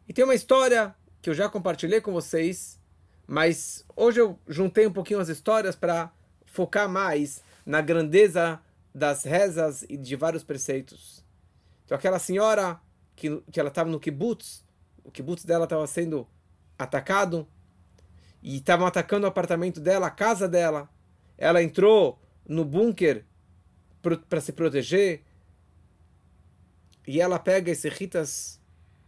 E 0.08 0.12
tem 0.12 0.24
uma 0.24 0.34
história 0.34 0.94
que 1.20 1.30
eu 1.30 1.34
já 1.34 1.48
compartilhei 1.48 2.00
com 2.00 2.12
vocês, 2.12 2.80
mas 3.32 3.82
hoje 3.96 4.20
eu 4.20 4.38
juntei 4.46 4.86
um 4.86 4.92
pouquinho 4.92 5.18
as 5.18 5.30
histórias 5.30 5.74
para 5.74 6.12
focar 6.44 6.86
mais 6.86 7.42
na 7.64 7.80
grandeza 7.80 8.60
das 8.94 9.24
rezas 9.24 9.86
e 9.88 9.96
de 9.96 10.14
vários 10.16 10.44
preceitos. 10.44 11.24
Então 11.82 11.96
aquela 11.96 12.18
senhora 12.18 12.78
que, 13.16 13.42
que 13.50 13.58
ela 13.58 13.70
estava 13.70 13.88
no 13.88 13.98
kibbutz, 13.98 14.62
o 15.02 15.10
kibbutz 15.10 15.46
dela 15.46 15.64
estava 15.64 15.86
sendo 15.86 16.28
atacado 16.78 17.48
e 18.42 18.58
estavam 18.58 18.86
atacando 18.86 19.24
o 19.24 19.30
apartamento 19.30 19.80
dela, 19.80 20.08
a 20.08 20.10
casa 20.10 20.46
dela. 20.46 20.90
Ela 21.38 21.62
entrou 21.62 22.20
no 22.46 22.66
bunker 22.66 23.24
para 24.28 24.42
se 24.42 24.52
proteger 24.52 25.22
e 27.06 27.18
ela 27.18 27.38
pega 27.38 27.70
esses 27.70 27.90
ritas 27.94 28.60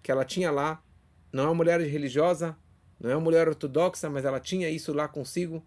que 0.03 0.11
ela 0.11 0.25
tinha 0.25 0.51
lá. 0.51 0.83
Não 1.31 1.43
é 1.43 1.47
uma 1.49 1.55
mulher 1.55 1.79
religiosa, 1.83 2.57
não 3.01 3.11
é 3.11 3.15
uma 3.15 3.23
mulher 3.23 3.49
ortodoxa, 3.49 4.09
mas 4.09 4.25
ela 4.25 4.41
tinha 4.41 4.69
isso 4.69 4.93
lá 4.93 5.09
consigo. 5.09 5.63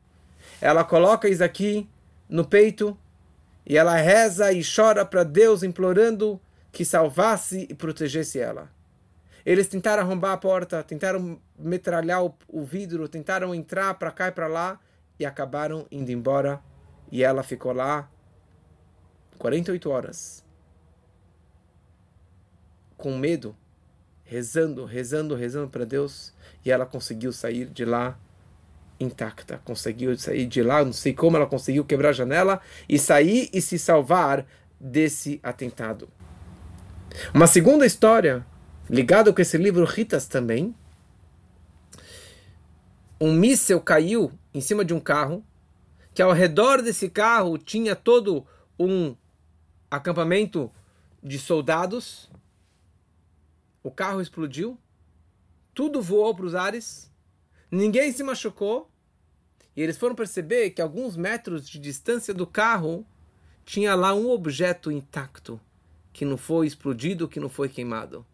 Ela 0.62 0.84
coloca 0.84 1.28
isso 1.28 1.44
aqui 1.44 1.88
no 2.30 2.46
peito 2.46 2.98
e 3.66 3.78
ela 3.78 3.96
reza 3.96 4.52
e 4.52 4.62
chora 4.64 5.06
para 5.06 5.24
Deus, 5.24 5.64
implorando 5.64 6.40
que 6.72 6.86
salvasse 6.86 7.68
e 7.70 7.74
protegesse 7.74 8.40
ela. 8.40 8.70
Eles 9.46 9.68
tentaram 9.68 10.04
arrombar 10.04 10.34
a 10.34 10.38
porta, 10.38 10.84
tentaram 10.84 11.40
metralhar 11.58 12.24
o, 12.24 12.34
o 12.48 12.64
vidro, 12.64 13.08
tentaram 13.08 13.56
entrar 13.56 13.94
para 13.96 14.12
cá 14.12 14.28
e 14.28 14.32
para 14.32 14.48
lá 14.48 14.80
e 15.20 15.26
acabaram 15.26 15.86
indo 15.92 16.12
embora. 16.12 16.62
E 17.12 17.24
ela 17.24 17.44
ficou 17.44 17.72
lá 17.72 18.10
48 19.38 19.90
horas 19.90 20.46
com 22.98 23.16
medo 23.18 23.56
rezando, 24.28 24.84
rezando, 24.84 25.36
rezando 25.36 25.70
para 25.70 25.86
Deus, 25.86 26.34
e 26.64 26.70
ela 26.70 26.86
conseguiu 26.86 27.32
sair 27.32 27.66
de 27.66 27.86
lá 27.86 28.20
intacta, 29.00 29.62
conseguiu 29.64 30.18
sair 30.18 30.46
de 30.46 30.62
lá, 30.62 30.84
não 30.84 30.92
sei 30.92 31.14
como 31.14 31.38
ela 31.38 31.46
conseguiu 31.46 31.86
quebrar 31.86 32.10
a 32.10 32.14
janela 32.14 32.60
e 32.90 33.00
sair 33.00 33.50
e 33.54 33.62
se 33.62 33.80
salvar 33.80 34.46
desse 34.80 35.40
atentado. 35.42 36.10
Uma 37.34 37.48
segunda 37.48 37.86
história, 37.86 38.46
ligada 38.90 39.32
com 39.32 39.42
esse 39.42 39.58
livro 39.58 39.86
Ritas 39.86 40.28
também, 40.28 40.76
um 43.20 43.32
míssel 43.32 43.80
caiu 43.80 44.32
em 44.54 44.60
cima 44.60 44.84
de 44.84 44.94
um 44.94 45.00
carro, 45.00 45.44
que 46.14 46.22
ao 46.22 46.34
redor 46.34 46.82
desse 46.82 47.10
carro 47.10 47.58
tinha 47.58 47.96
todo 47.96 48.46
um 48.78 49.16
acampamento 49.90 50.70
de 51.24 51.40
soldados, 51.40 52.30
o 53.88 53.92
carro 53.92 54.20
explodiu, 54.20 54.78
tudo 55.74 56.02
voou 56.02 56.36
para 56.36 56.46
os 56.46 56.54
ares, 56.54 57.10
ninguém 57.72 58.12
se 58.12 58.22
machucou, 58.22 58.92
e 59.74 59.82
eles 59.82 59.98
foram 59.98 60.14
perceber 60.14 60.72
que 60.72 60.82
alguns 60.82 61.16
metros 61.16 61.70
de 61.70 61.80
distância 61.80 62.34
do 62.34 62.46
carro 62.46 63.08
tinha 63.64 63.96
lá 63.96 64.14
um 64.14 64.30
objeto 64.30 64.92
intacto, 64.92 65.58
que 66.12 66.26
não 66.26 66.36
foi 66.36 66.68
explodido, 66.68 67.30
que 67.30 67.40
não 67.40 67.48
foi 67.48 67.70
queimado. 67.70 68.26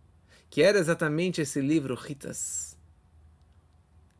Que 0.50 0.64
era 0.64 0.80
exatamente 0.80 1.40
esse 1.40 1.62
livro, 1.62 1.94
Ritas. 1.94 2.76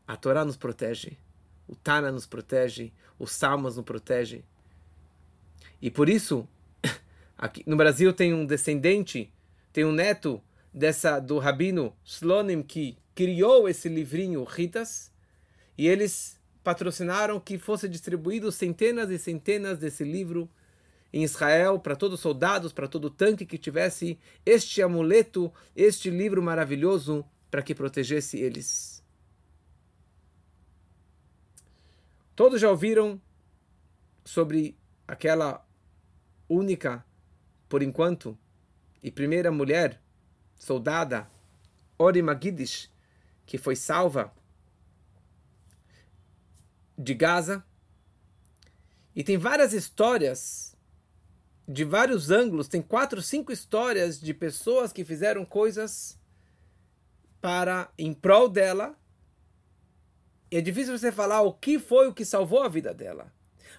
A 0.06 0.16
Torá 0.16 0.44
nos 0.44 0.56
protege, 0.56 1.18
o 1.66 1.74
Tana 1.74 2.12
nos 2.12 2.26
protege, 2.26 2.92
os 3.18 3.32
Salmos 3.32 3.74
nos 3.74 3.84
protege. 3.84 4.44
E 5.82 5.90
por 5.90 6.08
isso, 6.08 6.46
aqui 7.36 7.64
no 7.66 7.76
Brasil 7.76 8.12
tem 8.12 8.32
um 8.32 8.46
descendente, 8.46 9.32
tem 9.72 9.84
um 9.84 9.90
neto 9.90 10.40
dessa 10.74 11.20
do 11.20 11.38
rabino 11.38 11.96
Slonim 12.04 12.60
que 12.60 12.98
criou 13.14 13.68
esse 13.68 13.88
livrinho 13.88 14.42
Ritas, 14.42 15.12
e 15.78 15.86
eles 15.86 16.36
patrocinaram 16.64 17.38
que 17.38 17.58
fosse 17.58 17.88
distribuído 17.88 18.50
centenas 18.50 19.08
e 19.10 19.18
centenas 19.18 19.78
desse 19.78 20.02
livro 20.02 20.50
em 21.12 21.22
Israel 21.22 21.78
para 21.78 21.94
todos 21.94 22.16
os 22.16 22.20
soldados, 22.20 22.72
para 22.72 22.88
todo 22.88 23.08
tanque 23.08 23.46
que 23.46 23.56
tivesse 23.56 24.18
este 24.44 24.82
amuleto, 24.82 25.52
este 25.76 26.10
livro 26.10 26.42
maravilhoso 26.42 27.24
para 27.50 27.62
que 27.62 27.74
protegesse 27.74 28.40
eles. 28.40 29.00
Todos 32.34 32.60
já 32.60 32.68
ouviram 32.68 33.20
sobre 34.24 34.76
aquela 35.06 35.64
única, 36.48 37.04
por 37.68 37.80
enquanto, 37.80 38.36
e 39.00 39.10
primeira 39.10 39.52
mulher 39.52 40.00
soldada, 40.64 41.30
Ori 41.98 42.22
Magidish, 42.22 42.90
que 43.44 43.58
foi 43.58 43.76
salva 43.76 44.32
de 46.96 47.12
Gaza. 47.12 47.62
E 49.14 49.22
tem 49.22 49.36
várias 49.36 49.72
histórias 49.72 50.74
de 51.68 51.84
vários 51.84 52.30
ângulos, 52.30 52.68
tem 52.68 52.82
quatro, 52.82 53.22
cinco 53.22 53.52
histórias 53.52 54.18
de 54.18 54.32
pessoas 54.34 54.92
que 54.92 55.04
fizeram 55.04 55.44
coisas 55.44 56.18
para 57.40 57.90
em 57.98 58.12
prol 58.14 58.48
dela. 58.48 58.98
E 60.50 60.56
é 60.56 60.60
difícil 60.60 60.96
você 60.96 61.12
falar 61.12 61.42
o 61.42 61.52
que 61.52 61.78
foi 61.78 62.08
o 62.08 62.14
que 62.14 62.24
salvou 62.24 62.62
a 62.62 62.68
vida 62.68 62.94
dela. 62.94 63.32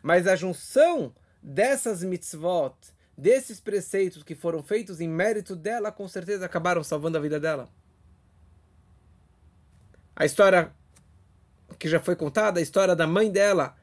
Mas 0.04 0.27
a 0.27 0.36
junção 0.36 1.15
dessas 1.42 2.04
mitzvot, 2.04 2.75
desses 3.17 3.60
preceitos 3.60 4.24
que 4.24 4.36
foram 4.36 4.62
feitos 4.62 5.00
em 5.00 5.07
mérito 5.07 5.55
dela, 5.55 5.91
com 5.91 6.07
certeza 6.07 6.45
acabaram 6.45 6.84
salvando 6.84 7.17
a 7.17 7.22
vida 7.22 7.39
dela. 7.39 7.69
A 10.15 10.25
história 10.25 10.72
que 11.77 11.88
já 11.88 12.00
foi 12.00 12.15
contada, 12.15 12.60
a 12.60 12.63
história 12.63 12.95
da 12.95 13.07
mãe 13.07 13.31
dela, 13.31 13.75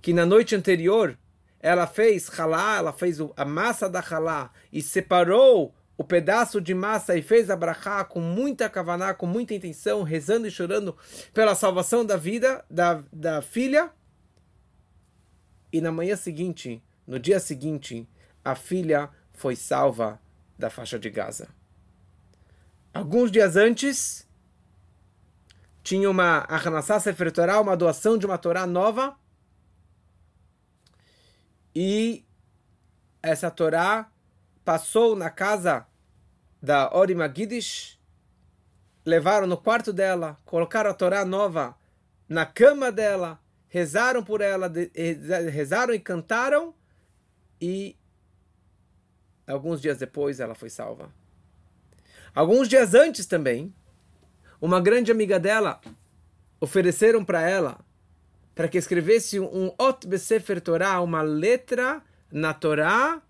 que 0.00 0.12
na 0.12 0.26
noite 0.26 0.54
anterior 0.54 1.18
ela 1.60 1.86
fez 1.86 2.28
halá, 2.38 2.76
ela 2.76 2.92
fez 2.92 3.18
a 3.36 3.44
massa 3.44 3.88
da 3.88 4.00
halá 4.00 4.50
e 4.72 4.82
separou 4.82 5.74
o 5.96 6.04
pedaço 6.04 6.60
de 6.60 6.74
massa 6.74 7.16
e 7.16 7.22
fez 7.22 7.48
a 7.48 7.56
brachá 7.56 8.04
com 8.04 8.20
muita 8.20 8.68
kavaná, 8.68 9.14
com 9.14 9.26
muita 9.26 9.54
intenção, 9.54 10.02
rezando 10.02 10.46
e 10.46 10.50
chorando 10.50 10.96
pela 11.32 11.54
salvação 11.54 12.04
da 12.04 12.16
vida 12.16 12.64
da, 12.68 13.02
da 13.12 13.40
filha. 13.40 13.90
E 15.72 15.80
na 15.80 15.90
manhã 15.90 16.16
seguinte, 16.16 16.82
no 17.06 17.18
dia 17.18 17.40
seguinte, 17.40 18.08
a 18.44 18.54
filha 18.54 19.10
foi 19.32 19.56
salva 19.56 20.20
da 20.58 20.68
faixa 20.70 20.98
de 20.98 21.10
Gaza. 21.10 21.48
Alguns 22.92 23.30
dias 23.32 23.56
antes, 23.56 24.28
tinha 25.82 26.08
uma 26.08 26.44
Aranassá 26.48 27.00
Sefer 27.00 27.32
Torah, 27.32 27.60
uma 27.60 27.76
doação 27.76 28.16
de 28.16 28.26
uma 28.26 28.38
Torá 28.38 28.66
nova. 28.66 29.16
E 31.74 32.24
essa 33.22 33.50
Torá 33.50 34.10
passou 34.64 35.16
na 35.16 35.28
casa 35.28 35.86
da 36.62 36.94
Ori 36.94 37.14
Magidish, 37.14 37.98
levaram 39.04 39.46
no 39.46 39.58
quarto 39.58 39.92
dela, 39.92 40.38
colocaram 40.44 40.90
a 40.90 40.94
Torá 40.94 41.24
nova 41.24 41.76
na 42.28 42.46
cama 42.46 42.90
dela, 42.90 43.38
rezaram 43.68 44.22
por 44.22 44.40
ela, 44.40 44.72
rezaram 45.52 45.92
e 45.92 45.98
cantaram, 45.98 46.74
e 47.60 47.96
alguns 49.46 49.80
dias 49.80 49.98
depois 49.98 50.40
ela 50.40 50.54
foi 50.54 50.70
salva. 50.70 51.10
Alguns 52.34 52.68
dias 52.68 52.94
antes 52.94 53.26
também, 53.26 53.72
uma 54.60 54.80
grande 54.80 55.12
amiga 55.12 55.38
dela 55.38 55.80
ofereceram 56.60 57.24
para 57.24 57.42
ela 57.42 57.78
para 58.54 58.68
que 58.68 58.78
escrevesse 58.78 59.40
um 59.40 59.72
Ot 59.78 60.06
Besefer 60.06 60.60
Torah, 60.60 61.00
uma 61.00 61.22
letra 61.22 62.02
na 62.30 62.54
Torá 62.54 63.20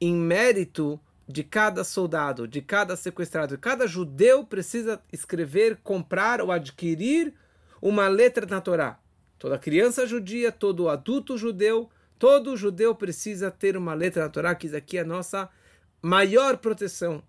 em 0.00 0.14
mérito 0.14 1.00
de 1.26 1.42
cada 1.42 1.82
soldado, 1.84 2.46
de 2.46 2.60
cada 2.60 2.96
sequestrado. 2.96 3.56
Cada 3.56 3.86
judeu 3.86 4.44
precisa 4.44 5.00
escrever, 5.10 5.78
comprar 5.82 6.40
ou 6.42 6.52
adquirir 6.52 7.32
uma 7.80 8.08
letra 8.08 8.46
na 8.46 8.60
Torá. 8.60 8.98
Toda 9.38 9.58
criança 9.58 10.06
judia, 10.06 10.52
todo 10.52 10.88
adulto 10.88 11.38
judeu, 11.38 11.90
todo 12.18 12.56
judeu 12.56 12.94
precisa 12.94 13.50
ter 13.50 13.76
uma 13.76 13.94
letra 13.94 14.24
na 14.24 14.28
Torá, 14.28 14.54
que 14.54 14.66
isso 14.66 14.76
aqui 14.76 14.98
é 14.98 15.00
a 15.00 15.04
nossa 15.04 15.48
maior 16.04 16.58
proteção. 16.58 17.22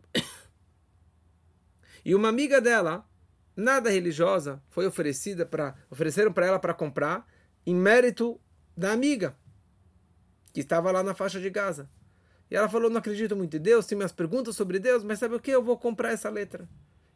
E 2.03 2.13
uma 2.13 2.27
amiga 2.27 2.59
dela 2.59 3.07
nada 3.55 3.89
religiosa 3.89 4.61
foi 4.69 4.85
oferecida 4.85 5.45
para 5.45 5.75
ofereceram 5.89 6.33
para 6.33 6.45
ela 6.45 6.59
para 6.59 6.73
comprar 6.73 7.25
em 7.65 7.73
mérito 7.73 8.39
da 8.75 8.91
amiga 8.91 9.33
que 10.51 10.59
estava 10.59 10.91
lá 10.91 11.01
na 11.01 11.15
faixa 11.15 11.39
de 11.39 11.49
Gaza. 11.49 11.89
E 12.51 12.55
ela 12.55 12.67
falou: 12.67 12.89
"Não 12.89 12.97
acredito 12.97 13.33
muito 13.33 13.55
em 13.55 13.61
Deus, 13.61 13.85
tenho 13.85 13.99
minhas 13.99 14.11
perguntas 14.11 14.57
sobre 14.57 14.77
Deus, 14.77 15.05
mas 15.05 15.19
sabe 15.19 15.35
o 15.35 15.39
que? 15.39 15.51
Eu 15.51 15.63
vou 15.63 15.77
comprar 15.77 16.11
essa 16.11 16.29
letra". 16.29 16.67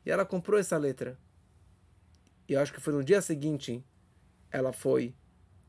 E 0.05 0.09
ela 0.09 0.25
comprou 0.25 0.57
essa 0.57 0.77
letra. 0.77 1.19
E 2.47 2.53
eu 2.53 2.61
acho 2.61 2.73
que 2.73 2.79
foi 2.79 2.93
no 2.93 3.03
dia 3.03 3.21
seguinte 3.21 3.83
ela 4.49 4.71
foi 4.71 5.13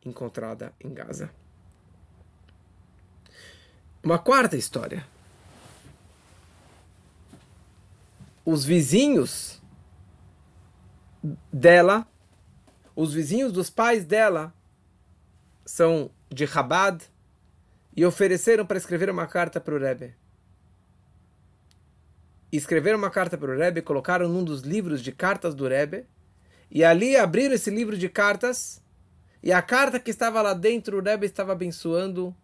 encontrada 0.04 0.72
em 0.80 0.94
Gaza. 0.94 1.30
Uma 4.02 4.18
quarta 4.18 4.56
história. 4.56 5.04
Os 8.44 8.64
vizinhos 8.64 9.60
dela, 11.52 12.06
os 12.96 13.12
vizinhos 13.12 13.52
dos 13.52 13.68
pais 13.68 14.04
dela 14.04 14.54
são 15.64 16.10
de 16.28 16.46
Chabad 16.46 17.04
e 17.94 18.04
ofereceram 18.04 18.64
para 18.64 18.78
escrever 18.78 19.10
uma 19.10 19.26
carta 19.26 19.60
para 19.60 19.74
o 19.74 19.78
Rebbe. 19.78 20.14
Escreveram 22.50 22.98
uma 22.98 23.10
carta 23.10 23.36
para 23.36 23.52
o 23.52 23.56
Rebbe, 23.56 23.82
colocaram 23.82 24.28
num 24.28 24.42
dos 24.42 24.62
livros 24.62 25.02
de 25.02 25.12
cartas 25.12 25.54
do 25.54 25.68
Rebbe 25.68 26.06
e 26.70 26.82
ali 26.82 27.16
abriram 27.16 27.54
esse 27.54 27.70
livro 27.70 27.96
de 27.96 28.08
cartas 28.08 28.82
e 29.42 29.52
a 29.52 29.62
carta 29.62 30.00
que 30.00 30.10
estava 30.10 30.40
lá 30.42 30.54
dentro 30.54 30.98
o 30.98 31.02
Rebbe 31.02 31.26
estava 31.26 31.52
abençoando 31.52 32.34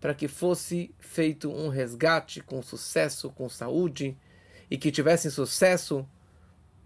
para 0.00 0.14
que 0.14 0.28
fosse 0.28 0.94
feito 0.98 1.50
um 1.50 1.68
resgate 1.68 2.40
com 2.40 2.62
sucesso, 2.62 3.30
com 3.30 3.48
saúde 3.48 4.16
e 4.70 4.76
que 4.76 4.92
tivessem 4.92 5.30
sucesso 5.30 6.06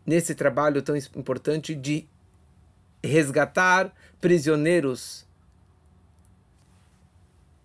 nesse 0.05 0.35
trabalho 0.35 0.83
tão 0.83 0.97
importante 0.97 1.75
de 1.75 2.07
resgatar 3.03 3.93
prisioneiros. 4.21 5.27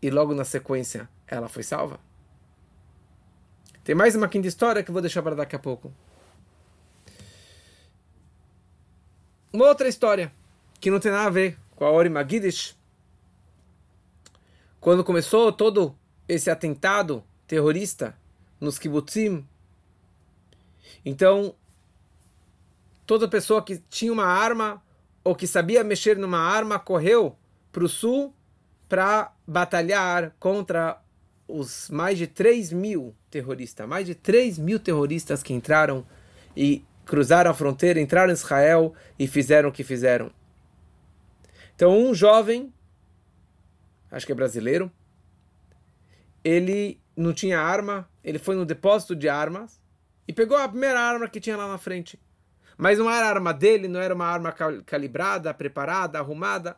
E 0.02 0.10
logo 0.10 0.34
na 0.34 0.46
sequência 0.46 1.10
ela 1.28 1.50
foi 1.50 1.64
salva. 1.64 2.00
Tem 3.84 3.96
mais 3.96 4.16
uma 4.16 4.28
quinta 4.28 4.48
história 4.48 4.84
que 4.84 4.90
eu 4.90 4.94
vou 4.94 5.02
deixar 5.02 5.22
para 5.22 5.36
daqui 5.36 5.56
a 5.56 5.60
pouco. 5.60 5.94
Uma 9.52 9.66
outra 9.66 9.88
história 9.88 10.32
que 10.80 10.92
não 10.92 11.00
tem 11.00 11.12
nada 11.12 11.28
a 11.28 11.32
ver 11.32 11.58
com 11.76 11.86
a 11.86 11.92
Ori 11.92 12.10
Magidish. 12.10 12.78
Quando 14.80 15.04
começou 15.04 15.52
todo 15.52 15.96
esse 16.28 16.50
atentado 16.50 17.24
terrorista 17.48 18.16
nos 18.60 18.78
kibbutzim, 18.78 19.48
então 21.06 21.56
toda 23.06 23.28
pessoa 23.28 23.64
que 23.64 23.78
tinha 23.90 24.12
uma 24.12 24.26
arma 24.26 24.84
ou 25.24 25.36
que 25.36 25.48
sabia 25.48 25.84
mexer 25.84 26.18
numa 26.18 26.40
arma 26.40 26.78
correu 26.78 27.36
para 27.72 27.84
o 27.84 27.90
sul 27.90 28.34
para 28.88 29.34
batalhar 29.46 30.34
contra 30.40 31.02
os 31.48 31.90
mais 31.90 32.18
de 32.18 32.28
3 32.28 32.72
mil 32.74 33.16
terroristas. 33.30 33.88
Mais 33.88 34.06
de 34.06 34.16
3 34.16 34.58
mil 34.58 34.80
terroristas 34.80 35.42
que 35.42 35.54
entraram 35.54 36.06
e 36.56 36.84
cruzaram 37.06 37.50
a 37.52 37.54
fronteira, 37.54 38.00
entraram 38.00 38.32
em 38.32 38.34
Israel 38.34 38.94
e 39.18 39.28
fizeram 39.28 39.70
o 39.70 39.72
que 39.72 39.84
fizeram. 39.84 40.32
Então, 41.76 41.98
um 41.98 42.14
jovem, 42.14 42.74
acho 44.12 44.26
que 44.26 44.32
é 44.32 44.36
brasileiro, 44.36 44.92
ele 46.44 47.00
não 47.16 47.34
tinha 47.34 47.60
arma, 47.60 48.10
ele 48.24 48.40
foi 48.40 48.56
no 48.56 48.66
depósito 48.66 49.16
de 49.16 49.30
armas 49.30 49.80
e 50.28 50.34
pegou 50.34 50.58
a 50.58 50.68
primeira 50.68 51.00
arma 51.00 51.28
que 51.30 51.40
tinha 51.40 51.56
lá 51.56 51.68
na 51.68 51.78
frente. 51.78 52.20
Mas 52.78 53.00
não 53.00 53.10
era 53.10 53.28
arma 53.28 53.54
dele, 53.54 53.88
não 53.88 54.00
era 54.00 54.14
uma 54.14 54.26
arma 54.26 54.54
calibrada, 54.86 55.54
preparada, 55.54 56.20
arrumada. 56.20 56.78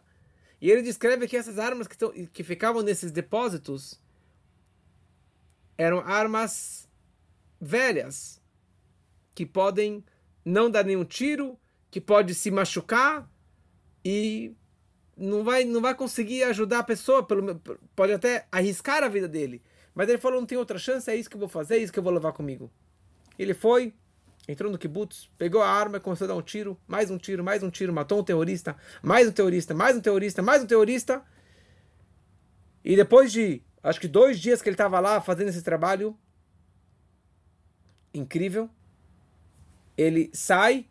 E 0.61 0.69
ele 0.69 0.81
descreve 0.81 1.27
que 1.27 1.35
essas 1.35 1.57
armas 1.57 1.87
que, 1.87 2.27
que 2.27 2.43
ficavam 2.43 2.81
nesses 2.81 3.11
depósitos 3.11 3.99
eram 5.77 5.99
armas 5.99 6.87
velhas 7.59 8.41
que 9.33 9.45
podem 9.45 10.03
não 10.43 10.69
dar 10.69 10.83
nenhum 10.83 11.05
tiro, 11.05 11.57
que 11.89 11.99
pode 11.99 12.33
se 12.35 12.51
machucar 12.51 13.29
e 14.03 14.53
não 15.17 15.43
vai, 15.43 15.65
não 15.65 15.81
vai 15.81 15.95
conseguir 15.95 16.43
ajudar 16.43 16.79
a 16.79 16.83
pessoa, 16.83 17.23
pelo, 17.23 17.55
pode 17.95 18.13
até 18.13 18.47
arriscar 18.51 19.03
a 19.03 19.09
vida 19.09 19.27
dele. 19.27 19.61
Mas 19.93 20.07
ele 20.07 20.17
falou, 20.17 20.39
não 20.39 20.47
tem 20.47 20.57
outra 20.57 20.77
chance, 20.77 21.09
é 21.09 21.15
isso 21.15 21.29
que 21.29 21.35
eu 21.35 21.39
vou 21.39 21.49
fazer, 21.49 21.75
é 21.75 21.77
isso 21.79 21.91
que 21.91 21.99
eu 21.99 22.03
vou 22.03 22.13
levar 22.13 22.31
comigo. 22.31 22.71
Ele 23.39 23.53
foi, 23.53 23.95
entrou 24.49 24.69
no 24.69 24.77
kibbutz, 24.77 25.29
pegou 25.37 25.61
a 25.61 25.69
arma 25.69 25.95
e 25.95 25.99
começou 26.01 26.25
a 26.25 26.27
dar 26.27 26.35
um 26.35 26.41
tiro, 26.41 26.77
mais 26.85 27.09
um 27.09 27.17
tiro, 27.17 27.41
mais 27.41 27.63
um 27.63 27.69
tiro, 27.69 27.93
matou 27.93 28.19
um 28.19 28.23
terrorista, 28.23 28.75
mais 29.01 29.29
um 29.29 29.31
terrorista, 29.31 29.73
mais 29.73 29.95
um 29.95 30.01
terrorista, 30.01 30.41
mais 30.41 30.61
um 30.61 30.67
terrorista. 30.67 31.25
E 32.83 32.97
depois 32.97 33.31
de, 33.31 33.63
acho 33.81 33.97
que 33.97 34.09
dois 34.09 34.37
dias 34.37 34.61
que 34.61 34.67
ele 34.67 34.73
estava 34.73 34.99
lá 34.99 35.21
fazendo 35.21 35.47
esse 35.47 35.61
trabalho 35.61 36.19
incrível, 38.13 38.69
ele 39.97 40.29
sai 40.33 40.85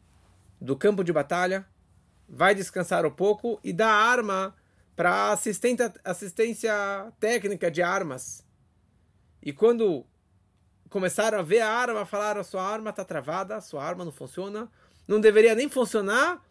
do 0.58 0.74
campo 0.74 1.04
de 1.04 1.12
batalha, 1.12 1.66
vai 2.26 2.54
descansar 2.54 3.04
um 3.04 3.10
pouco 3.10 3.60
e 3.62 3.74
dá 3.74 3.88
a 3.88 4.10
arma 4.10 4.56
para 4.96 5.32
assistência 5.32 7.12
técnica 7.20 7.70
de 7.70 7.82
armas. 7.82 8.42
E 9.42 9.52
quando 9.52 10.06
começaram 10.88 11.38
a 11.38 11.42
ver 11.42 11.60
a 11.60 11.70
arma, 11.70 12.04
falaram: 12.04 12.42
sua 12.42 12.62
arma 12.62 12.90
está 12.90 13.04
travada, 13.04 13.60
sua 13.60 13.84
arma 13.84 14.04
não 14.04 14.12
funciona, 14.12 14.68
não 15.06 15.20
deveria 15.20 15.54
nem 15.54 15.68
funcionar, 15.68 16.42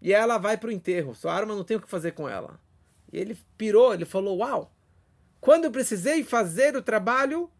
e 0.00 0.12
ela 0.12 0.38
vai 0.38 0.56
para 0.56 0.68
o 0.68 0.72
enterro. 0.72 1.14
Sua 1.14 1.32
arma 1.32 1.54
não 1.54 1.64
tem 1.64 1.76
o 1.76 1.80
que 1.80 1.88
fazer 1.88 2.12
com 2.12 2.28
ela. 2.28 2.60
E 3.12 3.18
ele 3.18 3.38
pirou, 3.56 3.94
ele 3.94 4.04
falou: 4.04 4.38
Uau! 4.38 4.72
Quando 5.40 5.64
eu 5.64 5.70
precisei 5.70 6.24
fazer 6.24 6.76
o 6.76 6.82
trabalho, 6.82 7.50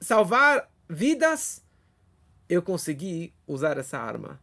salvar 0.00 0.70
vidas, 0.88 1.62
eu 2.48 2.62
consegui 2.62 3.34
usar 3.46 3.76
essa 3.78 3.98
arma. 3.98 4.40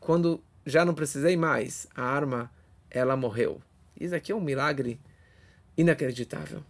Quando 0.00 0.42
já 0.64 0.84
não 0.84 0.94
precisei 0.94 1.36
mais, 1.36 1.86
a 1.94 2.02
arma, 2.02 2.50
ela 2.90 3.16
morreu. 3.16 3.62
Isso 3.98 4.14
aqui 4.14 4.32
é 4.32 4.34
um 4.34 4.40
milagre 4.40 5.00
inacreditável. 5.76 6.62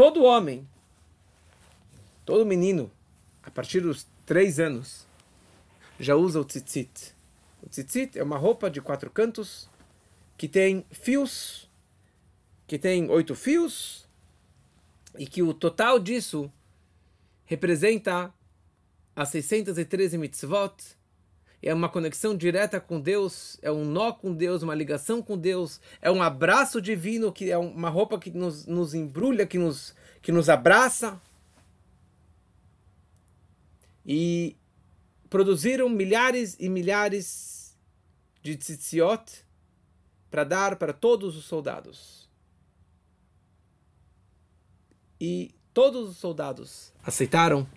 Todo 0.00 0.22
homem, 0.22 0.66
todo 2.24 2.46
menino, 2.46 2.90
a 3.42 3.50
partir 3.50 3.82
dos 3.82 4.06
três 4.24 4.58
anos, 4.58 5.06
já 5.98 6.16
usa 6.16 6.40
o 6.40 6.42
tzitzit. 6.42 7.14
O 7.62 7.68
tzitzit 7.68 8.18
é 8.18 8.22
uma 8.22 8.38
roupa 8.38 8.70
de 8.70 8.80
quatro 8.80 9.10
cantos 9.10 9.68
que 10.38 10.48
tem 10.48 10.86
fios, 10.90 11.68
que 12.66 12.78
tem 12.78 13.10
oito 13.10 13.34
fios, 13.34 14.08
e 15.18 15.26
que 15.26 15.42
o 15.42 15.52
total 15.52 15.98
disso 15.98 16.50
representa 17.44 18.32
as 19.14 19.28
613 19.28 20.16
mitzvot, 20.16 20.96
é 21.62 21.74
uma 21.74 21.88
conexão 21.88 22.36
direta 22.36 22.80
com 22.80 23.00
Deus, 23.00 23.58
é 23.60 23.70
um 23.70 23.84
nó 23.84 24.12
com 24.12 24.34
Deus, 24.34 24.62
uma 24.62 24.74
ligação 24.74 25.22
com 25.22 25.36
Deus, 25.36 25.80
é 26.00 26.10
um 26.10 26.22
abraço 26.22 26.80
divino, 26.80 27.32
que 27.32 27.50
é 27.50 27.58
uma 27.58 27.90
roupa 27.90 28.18
que 28.18 28.30
nos, 28.30 28.66
nos 28.66 28.94
embrulha, 28.94 29.46
que 29.46 29.58
nos, 29.58 29.94
que 30.22 30.32
nos 30.32 30.48
abraça. 30.48 31.20
E 34.06 34.56
produziram 35.28 35.88
milhares 35.88 36.56
e 36.58 36.68
milhares 36.68 37.76
de 38.42 38.56
tzitziot 38.56 39.44
para 40.30 40.44
dar 40.44 40.76
para 40.76 40.92
todos 40.92 41.36
os 41.36 41.44
soldados. 41.44 42.28
E 45.20 45.54
todos 45.74 46.08
os 46.08 46.16
soldados 46.16 46.92
aceitaram 47.04 47.68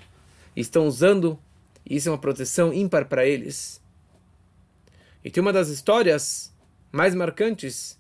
estão 0.55 0.87
usando 0.87 1.37
isso 1.85 2.09
é 2.09 2.11
uma 2.11 2.17
proteção 2.17 2.73
ímpar 2.73 3.07
para 3.07 3.25
eles. 3.25 3.81
E 5.23 5.29
tem 5.29 5.41
uma 5.41 5.53
das 5.53 5.69
histórias 5.69 6.53
mais 6.91 7.15
marcantes 7.15 7.99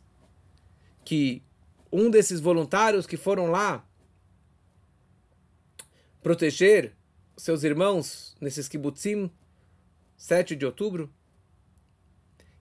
que 1.03 1.41
um 1.91 2.09
desses 2.09 2.39
voluntários 2.39 3.05
que 3.05 3.17
foram 3.17 3.47
lá 3.47 3.85
proteger 6.21 6.95
seus 7.37 7.63
irmãos 7.63 8.35
nesses 8.39 8.67
kibbutzim, 8.67 9.29
7 10.15 10.55
de 10.55 10.65
outubro, 10.65 11.11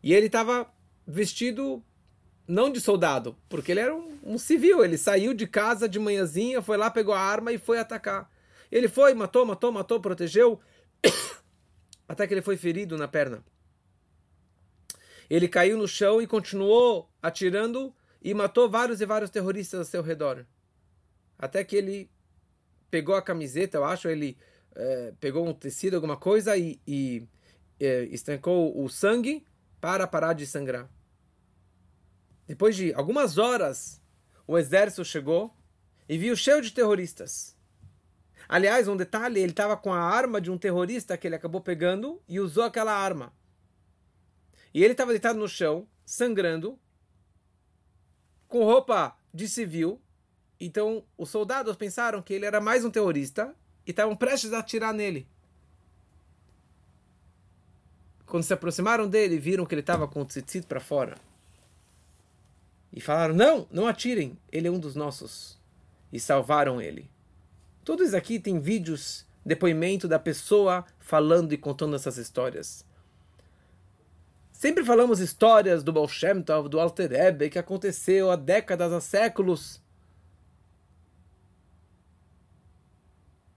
e 0.03 0.13
ele 0.13 0.27
estava 0.27 0.69
vestido 1.07 1.83
não 2.47 2.71
de 2.71 2.81
soldado, 2.81 3.37
porque 3.49 3.71
ele 3.71 3.81
era 3.81 3.95
um, 3.95 4.19
um, 4.25 4.39
civil, 4.39 4.85
ele 4.85 4.99
saiu 4.99 5.33
de 5.33 5.47
casa 5.47 5.89
de 5.89 5.99
manhãzinha, 5.99 6.61
foi 6.61 6.77
lá, 6.77 6.91
pegou 6.91 7.15
a 7.15 7.21
arma 7.21 7.53
e 7.53 7.59
foi 7.59 7.79
atacar. 7.79 8.31
Ele 8.71 8.89
foi, 8.89 9.15
matou, 9.15 9.47
matou, 9.47 9.71
matou, 9.71 10.01
protegeu, 10.01 10.61
até 12.09 12.27
que 12.27 12.35
ele 12.35 12.43
foi 12.43 12.57
ferido 12.57 12.97
na 12.97 13.09
perna. 13.09 13.45
Ele 15.29 15.49
caiu 15.49 15.79
no 15.79 15.89
chão 15.89 16.21
e 16.21 16.27
continuou 16.27 17.11
atirando 17.23 17.95
e 18.21 18.35
matou 18.35 18.69
vários 18.69 19.01
e 19.01 19.07
vários 19.07 19.31
terroristas 19.31 19.81
ao 19.81 19.87
seu 19.87 20.03
redor. 20.03 20.47
Até 21.39 21.65
que 21.65 21.75
ele 21.75 22.11
pegou 22.91 23.15
a 23.15 23.23
camiseta, 23.23 23.79
eu 23.79 23.85
acho, 23.85 24.09
ele 24.09 24.37
é, 24.75 25.13
pegou 25.19 25.47
um 25.49 25.55
tecido, 25.55 25.95
alguma 25.95 26.17
coisa 26.17 26.57
e, 26.57 26.81
e 26.87 27.27
é, 27.81 28.05
estancou 28.05 28.79
o 28.79 28.89
sangue 28.89 29.45
para 29.81 30.07
parar 30.07 30.35
de 30.35 30.47
sangrar. 30.47 30.89
Depois 32.47 32.77
de 32.77 32.93
algumas 32.95 33.39
horas, 33.39 34.01
o 34.47 34.59
exército 34.59 35.05
chegou 35.05 35.57
e 36.09 36.19
viu 36.19 36.37
cheio 36.37 36.61
de 36.61 36.73
terroristas. 36.73 37.57
Aliás, 38.53 38.87
um 38.87 38.99
detalhe, 38.99 39.41
ele 39.41 39.53
estava 39.53 39.79
com 39.79 39.95
a 39.95 39.99
arma 39.99 40.39
de 40.39 40.51
um 40.51 40.59
terrorista 40.59 41.17
que 41.17 41.27
ele 41.27 41.35
acabou 41.35 41.63
pegando 41.63 42.21
e 42.29 42.39
usou 42.39 42.65
aquela 42.65 42.93
arma. 42.93 43.33
E 44.75 44.85
ele 44.85 44.93
estava 44.93 45.11
deitado 45.11 45.39
no 45.39 45.49
chão, 45.49 45.89
sangrando, 46.05 46.79
com 48.47 48.63
roupa 48.63 49.17
de 49.33 49.49
civil. 49.49 49.99
Então, 50.61 51.03
os 51.17 51.31
soldados 51.31 51.75
pensaram 51.77 52.21
que 52.21 52.35
ele 52.35 52.45
era 52.45 52.61
mais 52.61 52.85
um 52.85 52.91
terrorista 52.91 53.57
e 53.87 53.91
estavam 53.91 54.15
prestes 54.15 54.53
a 54.53 54.59
atirar 54.59 54.93
nele. 54.93 55.27
Quando 58.27 58.43
se 58.43 58.53
aproximaram 58.53 59.09
dele, 59.09 59.39
viram 59.39 59.65
que 59.65 59.75
ele 59.75 59.81
estava 59.81 60.07
com 60.07 60.21
o 60.21 60.27
tzitzit 60.27 60.67
para 60.67 60.79
fora. 60.79 61.17
E 62.93 63.01
falaram: 63.01 63.35
Não, 63.35 63.67
não 63.71 63.87
atirem, 63.87 64.37
ele 64.53 64.69
é 64.69 64.71
um 64.71 64.79
dos 64.79 64.95
nossos. 64.95 65.59
E 66.13 66.21
salvaram 66.21 66.83
ele. 66.83 67.12
Tudo 67.85 68.05
isso 68.05 68.17
aqui 68.17 68.39
tem 68.39 68.61
vídeos, 68.61 69.27
depoimento 69.45 70.07
da 70.07 70.19
pessoa 70.19 70.85
falando 70.99 71.53
e 71.53 71.59
contando 71.59 71.97
essas 71.97 72.17
histórias. 72.17 72.85
Sempre 74.53 74.85
falamos 74.85 75.19
histórias 75.19 75.83
do 75.83 75.93
Baal 75.93 76.07
Shem 76.07 76.41
Tov, 76.41 76.69
do 76.69 76.79
Alter 76.79 77.13
Ebe, 77.13 77.51
que 77.51 77.59
aconteceu 77.59 78.31
há 78.31 78.37
décadas, 78.37 78.93
há 78.93 79.01
séculos. 79.01 79.83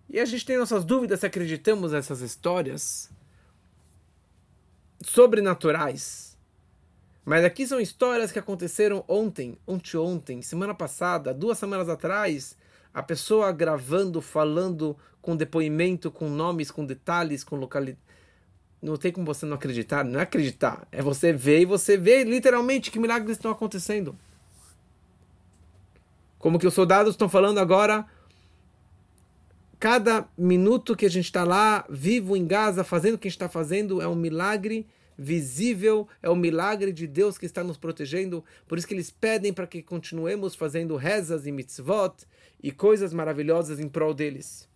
E 0.09 0.19
a 0.19 0.25
gente 0.25 0.45
tem 0.45 0.57
nossas 0.57 0.83
dúvidas 0.83 1.19
se 1.19 1.27
acreditamos 1.27 1.91
nessas 1.91 2.21
histórias 2.21 3.11
sobrenaturais. 5.03 6.35
Mas 7.23 7.43
aqui 7.43 7.67
são 7.67 7.79
histórias 7.79 8.31
que 8.31 8.39
aconteceram 8.39 9.03
ontem, 9.07 9.57
ontem, 9.67 10.41
semana 10.41 10.73
passada, 10.73 11.33
duas 11.33 11.57
semanas 11.59 11.89
atrás, 11.89 12.57
a 12.95 13.03
pessoa 13.03 13.51
gravando, 13.51 14.21
falando 14.21 14.95
com 15.21 15.35
depoimento, 15.35 16.09
com 16.09 16.29
nomes, 16.29 16.71
com 16.71 16.85
detalhes, 16.85 17.43
com 17.43 17.57
localidade. 17.57 18.01
Não 18.81 18.95
tem 18.95 19.11
como 19.11 19.25
você 19.25 19.45
não 19.45 19.55
acreditar. 19.55 20.05
Não 20.05 20.17
é 20.17 20.23
acreditar. 20.23 20.87
É 20.93 21.01
você 21.01 21.33
ver 21.33 21.59
e 21.59 21.65
você 21.65 21.97
vê 21.97 22.23
literalmente 22.23 22.89
que 22.89 22.97
milagres 22.97 23.35
estão 23.35 23.51
acontecendo. 23.51 24.15
Como 26.39 26.57
que 26.57 26.65
os 26.65 26.73
soldados 26.73 27.15
estão 27.15 27.27
falando 27.27 27.57
agora. 27.57 28.05
Cada 29.77 30.25
minuto 30.37 30.95
que 30.95 31.05
a 31.05 31.09
gente 31.09 31.25
está 31.25 31.43
lá, 31.43 31.83
vivo 31.89 32.37
em 32.37 32.47
Gaza, 32.47 32.81
fazendo 32.85 33.15
o 33.15 33.17
que 33.17 33.27
a 33.27 33.29
gente 33.29 33.35
está 33.35 33.49
fazendo, 33.49 34.01
é 34.01 34.07
um 34.07 34.15
milagre 34.15 34.87
visível, 35.17 36.07
é 36.21 36.29
o 36.29 36.35
milagre 36.35 36.91
de 36.91 37.07
Deus 37.07 37.37
que 37.37 37.45
está 37.45 37.63
nos 37.63 37.77
protegendo. 37.77 38.43
Por 38.67 38.77
isso 38.77 38.87
que 38.87 38.93
eles 38.93 39.09
pedem 39.09 39.53
para 39.53 39.67
que 39.67 39.81
continuemos 39.81 40.55
fazendo 40.55 40.95
rezas 40.95 41.45
e 41.45 41.51
mitzvot 41.51 42.25
e 42.61 42.71
coisas 42.71 43.13
maravilhosas 43.13 43.79
em 43.79 43.87
prol 43.87 44.13
deles. 44.13 44.67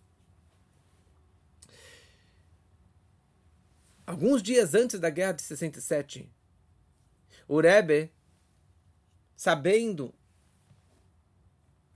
Alguns 4.06 4.42
dias 4.42 4.74
antes 4.74 4.98
da 4.98 5.08
guerra 5.08 5.32
de 5.32 5.42
67, 5.42 6.28
o 7.46 7.60
Rebbe, 7.60 8.10
sabendo 9.36 10.12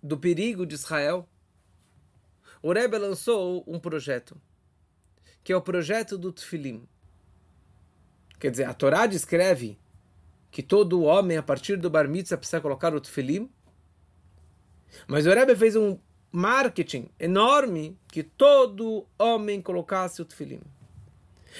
do 0.01 0.17
perigo 0.17 0.65
de 0.65 0.75
Israel, 0.75 1.29
o 2.63 2.73
Rebbe 2.73 2.99
lançou 2.99 3.65
um 3.67 3.81
projeto, 3.81 4.41
que 5.43 5.53
é 5.53 5.57
o 5.57 5.63
projeto 5.63 6.17
do 6.17 6.33
Tfilim. 6.33 6.87
Quer 8.45 8.51
dizer, 8.51 8.65
a 8.65 8.75
Torá 8.75 9.07
descreve 9.07 9.79
que 10.51 10.63
todo 10.63 11.05
homem, 11.05 11.39
a 11.39 11.43
partir 11.43 11.79
do 11.79 11.89
bar 11.89 12.07
mitzvah, 12.07 12.37
precisa 12.37 12.61
colocar 12.61 12.95
o 12.95 13.01
tefilim. 13.01 13.49
Mas 15.09 15.25
o 15.25 15.31
Rebbe 15.31 15.57
fez 15.57 15.75
um 15.77 15.99
marketing 16.31 17.09
enorme 17.19 17.99
que 18.07 18.23
todo 18.23 19.07
homem 19.19 19.63
colocasse 19.63 20.21
o 20.21 20.27
tefilim. 20.27 20.61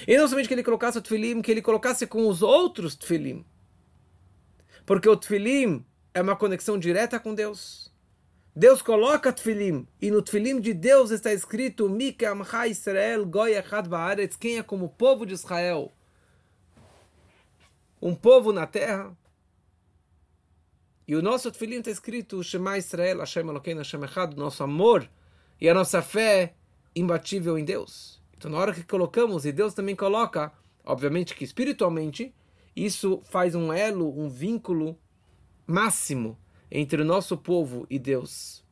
E 0.07 0.15
não 0.15 0.27
somente 0.27 0.47
que 0.47 0.53
ele 0.53 0.61
colocasse 0.61 0.99
o 0.99 1.01
tefilim, 1.01 1.41
que 1.41 1.49
ele 1.49 1.61
colocasse 1.63 2.05
com 2.05 2.27
os 2.27 2.43
outros 2.43 2.95
tefilim. 2.95 3.43
Porque 4.85 5.09
o 5.09 5.17
tefilim 5.17 5.83
é 6.13 6.21
uma 6.21 6.35
conexão 6.35 6.77
direta 6.77 7.19
com 7.19 7.33
Deus. 7.33 7.91
Deus 8.55 8.83
coloca 8.83 9.33
tefilim, 9.33 9.87
e 9.99 10.11
no 10.11 10.21
tefilim 10.21 10.61
de 10.61 10.71
Deus 10.71 11.09
está 11.09 11.33
escrito 11.33 11.89
Mika 11.89 12.29
Amcha 12.29 12.67
Israel 12.67 13.25
Goy 13.25 13.55
Echad 13.55 13.89
Baaretz, 13.89 14.37
quem 14.37 14.59
é 14.59 14.61
como 14.61 14.89
povo 14.89 15.25
de 15.25 15.33
Israel, 15.33 15.91
um 18.01 18.13
povo 18.13 18.51
na 18.51 18.65
terra. 18.67 19.15
E 21.07 21.15
o 21.15 21.21
nosso 21.21 21.51
tefilim 21.51 21.77
está 21.77 21.91
escrito 21.91 22.43
Shema 22.43 22.77
Israel, 22.77 23.19
Hashem 23.19 23.47
Elokeinu, 23.47 23.79
Hashem 23.79 24.03
Echad, 24.03 24.35
nosso 24.35 24.63
amor 24.63 25.09
e 25.61 25.69
a 25.69 25.73
nossa 25.73 26.01
fé 26.01 26.55
imbatível 26.95 27.57
em 27.57 27.63
Deus. 27.63 28.21
Então 28.35 28.49
na 28.49 28.57
hora 28.57 28.73
que 28.73 28.83
colocamos, 28.83 29.45
e 29.45 29.51
Deus 29.51 29.73
também 29.73 29.95
coloca, 29.95 30.51
obviamente 30.83 31.35
que 31.35 31.43
espiritualmente, 31.43 32.33
isso 32.75 33.21
faz 33.23 33.55
um 33.55 33.71
elo, 33.71 34.19
um 34.19 34.29
vínculo 34.29 34.99
máximo 35.65 36.37
entre 36.69 37.01
o 37.01 37.05
nosso 37.05 37.37
povo 37.37 37.85
e 37.89 37.97
Deus. 37.97 38.63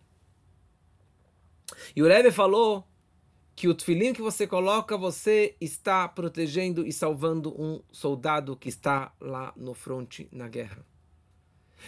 E 1.96 2.02
o 2.02 2.08
Rebbe 2.08 2.32
falou 2.32 2.86
que 3.56 3.68
o 3.68 3.76
tefilim 3.76 4.14
que 4.14 4.22
você 4.22 4.48
coloca, 4.48 4.98
você 4.98 5.56
está 5.62 6.08
protegendo 6.08 6.86
e 6.86 6.92
salvando 6.92 7.54
um 7.62 7.82
soldado 7.92 8.58
que 8.58 8.70
está 8.70 9.14
lá 9.20 9.54
no 9.56 9.74
fronte 9.74 10.28
na 10.32 10.48
guerra. 10.48 10.86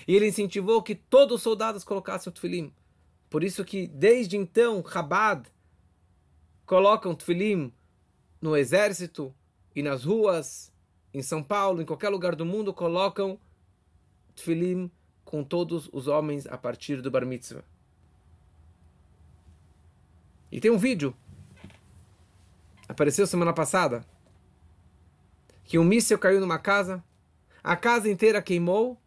E 0.07 0.15
ele 0.15 0.27
incentivou 0.27 0.83
que 0.83 0.93
todos 0.93 1.37
os 1.37 1.41
soldados 1.41 1.83
colocassem 1.83 2.29
o 2.29 2.33
tefilim. 2.33 2.73
Por 3.29 3.43
isso 3.43 3.65
que 3.65 3.87
desde 3.87 4.37
então 4.37 4.83
Chabad 4.87 5.49
colocam 6.65 7.15
tefilim 7.15 7.73
no 8.41 8.55
exército 8.55 9.33
e 9.75 9.81
nas 9.81 10.03
ruas, 10.03 10.71
em 11.13 11.21
São 11.21 11.41
Paulo, 11.41 11.81
em 11.81 11.85
qualquer 11.85 12.09
lugar 12.09 12.35
do 12.35 12.45
mundo, 12.45 12.73
colocam 12.73 13.39
tefilim 14.35 14.91
com 15.23 15.43
todos 15.43 15.89
os 15.91 16.07
homens 16.07 16.45
a 16.45 16.57
partir 16.57 17.01
do 17.01 17.09
Bar 17.09 17.25
Mitzvah. 17.25 17.63
E 20.51 20.59
tem 20.59 20.71
um 20.71 20.77
vídeo, 20.77 21.15
apareceu 22.87 23.25
semana 23.25 23.53
passada, 23.53 24.05
que 25.63 25.79
um 25.79 25.83
míssil 25.83 26.19
caiu 26.19 26.39
numa 26.39 26.59
casa, 26.59 27.03
a 27.63 27.75
casa 27.75 28.09
inteira 28.09 28.41
queimou, 28.41 28.99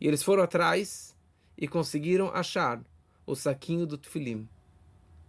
e 0.00 0.08
eles 0.08 0.22
foram 0.22 0.42
atrás 0.42 1.14
e 1.56 1.68
conseguiram 1.68 2.30
achar 2.34 2.82
o 3.26 3.36
saquinho 3.36 3.86
do 3.86 3.98
tefilim. 3.98 4.48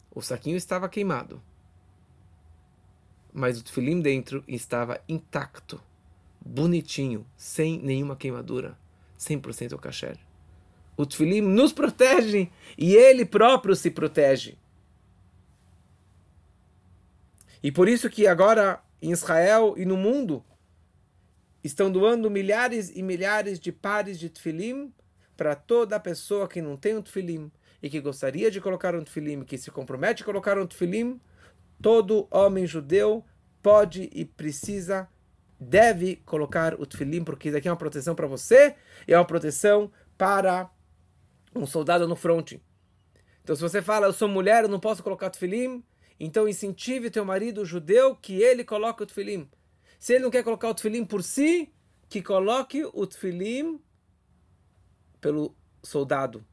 O 0.09 0.21
saquinho 0.21 0.57
estava 0.57 0.89
queimado, 0.89 1.41
mas 3.33 3.59
o 3.59 3.63
tefilim 3.63 4.01
dentro 4.01 4.43
estava 4.47 5.01
intacto 5.07 5.81
bonitinho, 6.43 7.25
sem 7.37 7.79
nenhuma 7.79 8.15
queimadura, 8.15 8.77
100% 9.19 9.77
kasher. 9.77 10.17
O 10.97 11.05
tefilim 11.05 11.41
nos 11.41 11.71
protege 11.71 12.49
e 12.77 12.95
ele 12.95 13.25
próprio 13.25 13.75
se 13.75 13.91
protege. 13.91 14.57
E 17.63 17.71
por 17.71 17.87
isso 17.87 18.09
que 18.09 18.27
agora 18.27 18.81
em 19.01 19.11
Israel 19.11 19.75
e 19.77 19.85
no 19.85 19.97
mundo 19.97 20.43
estão 21.63 21.91
doando 21.91 22.29
milhares 22.29 22.91
e 22.95 23.03
milhares 23.03 23.59
de 23.59 23.71
pares 23.71 24.19
de 24.19 24.29
tefilim 24.29 24.93
para 25.37 25.55
toda 25.55 25.99
pessoa 25.99 26.47
que 26.47 26.61
não 26.61 26.75
tem 26.75 26.95
um 26.95 27.01
tefilim 27.01 27.51
e 27.81 27.89
que 27.89 27.99
gostaria 27.99 28.49
de 28.51 28.61
colocar 28.61 28.95
um 28.95 29.03
tefilim, 29.03 29.43
que 29.43 29.57
se 29.57 29.71
compromete 29.71 30.23
a 30.23 30.25
colocar 30.25 30.57
um 30.57 30.67
tefilim, 30.67 31.19
todo 31.81 32.27
homem 32.31 32.65
judeu 32.65 33.25
pode 33.61 34.09
e 34.13 34.25
precisa 34.25 35.07
deve 35.59 36.15
colocar 36.25 36.73
o 36.79 36.85
tefilim, 36.87 37.23
porque 37.23 37.49
isso 37.49 37.57
aqui 37.57 37.67
é 37.67 37.71
uma 37.71 37.77
proteção 37.77 38.15
para 38.15 38.25
você 38.25 38.75
e 39.07 39.13
é 39.13 39.17
uma 39.17 39.25
proteção 39.25 39.91
para 40.17 40.71
um 41.55 41.67
soldado 41.67 42.07
no 42.07 42.15
fronte. 42.15 42.59
Então, 43.43 43.55
se 43.55 43.61
você 43.61 43.79
fala, 43.79 44.07
eu 44.07 44.13
sou 44.13 44.27
mulher, 44.27 44.63
eu 44.63 44.69
não 44.69 44.79
posso 44.79 45.03
colocar 45.03 45.29
tefilim, 45.29 45.83
então 46.23 46.47
incentive 46.47 47.09
teu 47.09 47.25
marido 47.25 47.65
judeu 47.65 48.15
que 48.15 48.43
ele 48.43 48.63
coloque 48.63 49.01
o 49.01 49.05
tefilim. 49.07 49.49
Se 49.99 50.13
ele 50.13 50.23
não 50.23 50.29
quer 50.29 50.43
colocar 50.43 50.69
o 50.69 50.73
tefilim 50.75 51.03
por 51.03 51.23
si, 51.23 51.73
que 52.07 52.21
coloque 52.21 52.85
o 52.93 53.07
tefilim 53.07 53.81
pelo 55.19 55.55
soldado, 55.81 56.45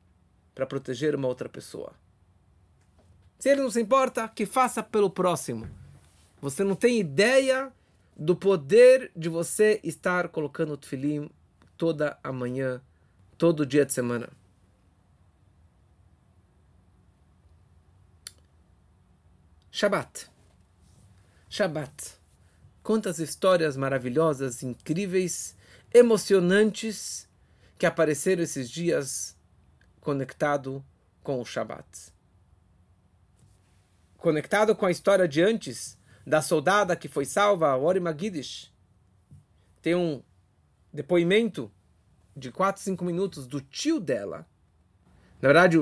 para 0.54 0.66
proteger 0.66 1.14
uma 1.14 1.28
outra 1.28 1.50
pessoa. 1.50 1.92
Se 3.38 3.50
ele 3.50 3.60
não 3.60 3.70
se 3.70 3.78
importa, 3.78 4.26
que 4.26 4.46
faça 4.46 4.82
pelo 4.82 5.10
próximo. 5.10 5.68
Você 6.40 6.64
não 6.64 6.74
tem 6.74 6.98
ideia 6.98 7.70
do 8.16 8.34
poder 8.34 9.12
de 9.14 9.28
você 9.28 9.80
estar 9.84 10.28
colocando 10.28 10.72
o 10.72 10.76
tefilim 10.78 11.28
toda 11.76 12.18
a 12.24 12.32
manhã, 12.32 12.80
todo 13.36 13.66
dia 13.66 13.84
de 13.84 13.92
semana. 13.92 14.30
Shabbat. 19.78 20.28
Shabbat. 21.48 22.18
Quantas 22.82 23.20
histórias 23.20 23.76
maravilhosas, 23.76 24.64
incríveis, 24.64 25.56
emocionantes 25.94 27.28
que 27.78 27.86
apareceram 27.86 28.42
esses 28.42 28.68
dias 28.68 29.36
conectado 30.00 30.84
com 31.22 31.40
o 31.40 31.44
Shabbat. 31.44 32.12
Conectado 34.16 34.74
com 34.74 34.84
a 34.84 34.90
história 34.90 35.28
de 35.28 35.40
antes, 35.40 35.96
da 36.26 36.42
soldada 36.42 36.96
que 36.96 37.06
foi 37.06 37.24
salva, 37.24 37.76
Ori 37.76 38.00
Magidish, 38.00 38.74
tem 39.80 39.94
um 39.94 40.20
depoimento 40.92 41.70
de 42.36 42.50
4, 42.50 42.82
5 42.82 43.04
minutos 43.04 43.46
do 43.46 43.60
tio 43.60 44.00
dela. 44.00 44.44
Na 45.40 45.50
verdade, 45.50 45.78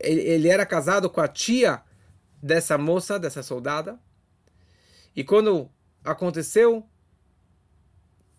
ele 0.00 0.48
era 0.48 0.64
casado 0.64 1.10
com 1.10 1.20
a 1.20 1.28
tia 1.28 1.84
dessa 2.42 2.76
moça, 2.76 3.18
dessa 3.18 3.42
soldada. 3.42 3.98
E 5.14 5.24
quando 5.24 5.70
aconteceu, 6.04 6.86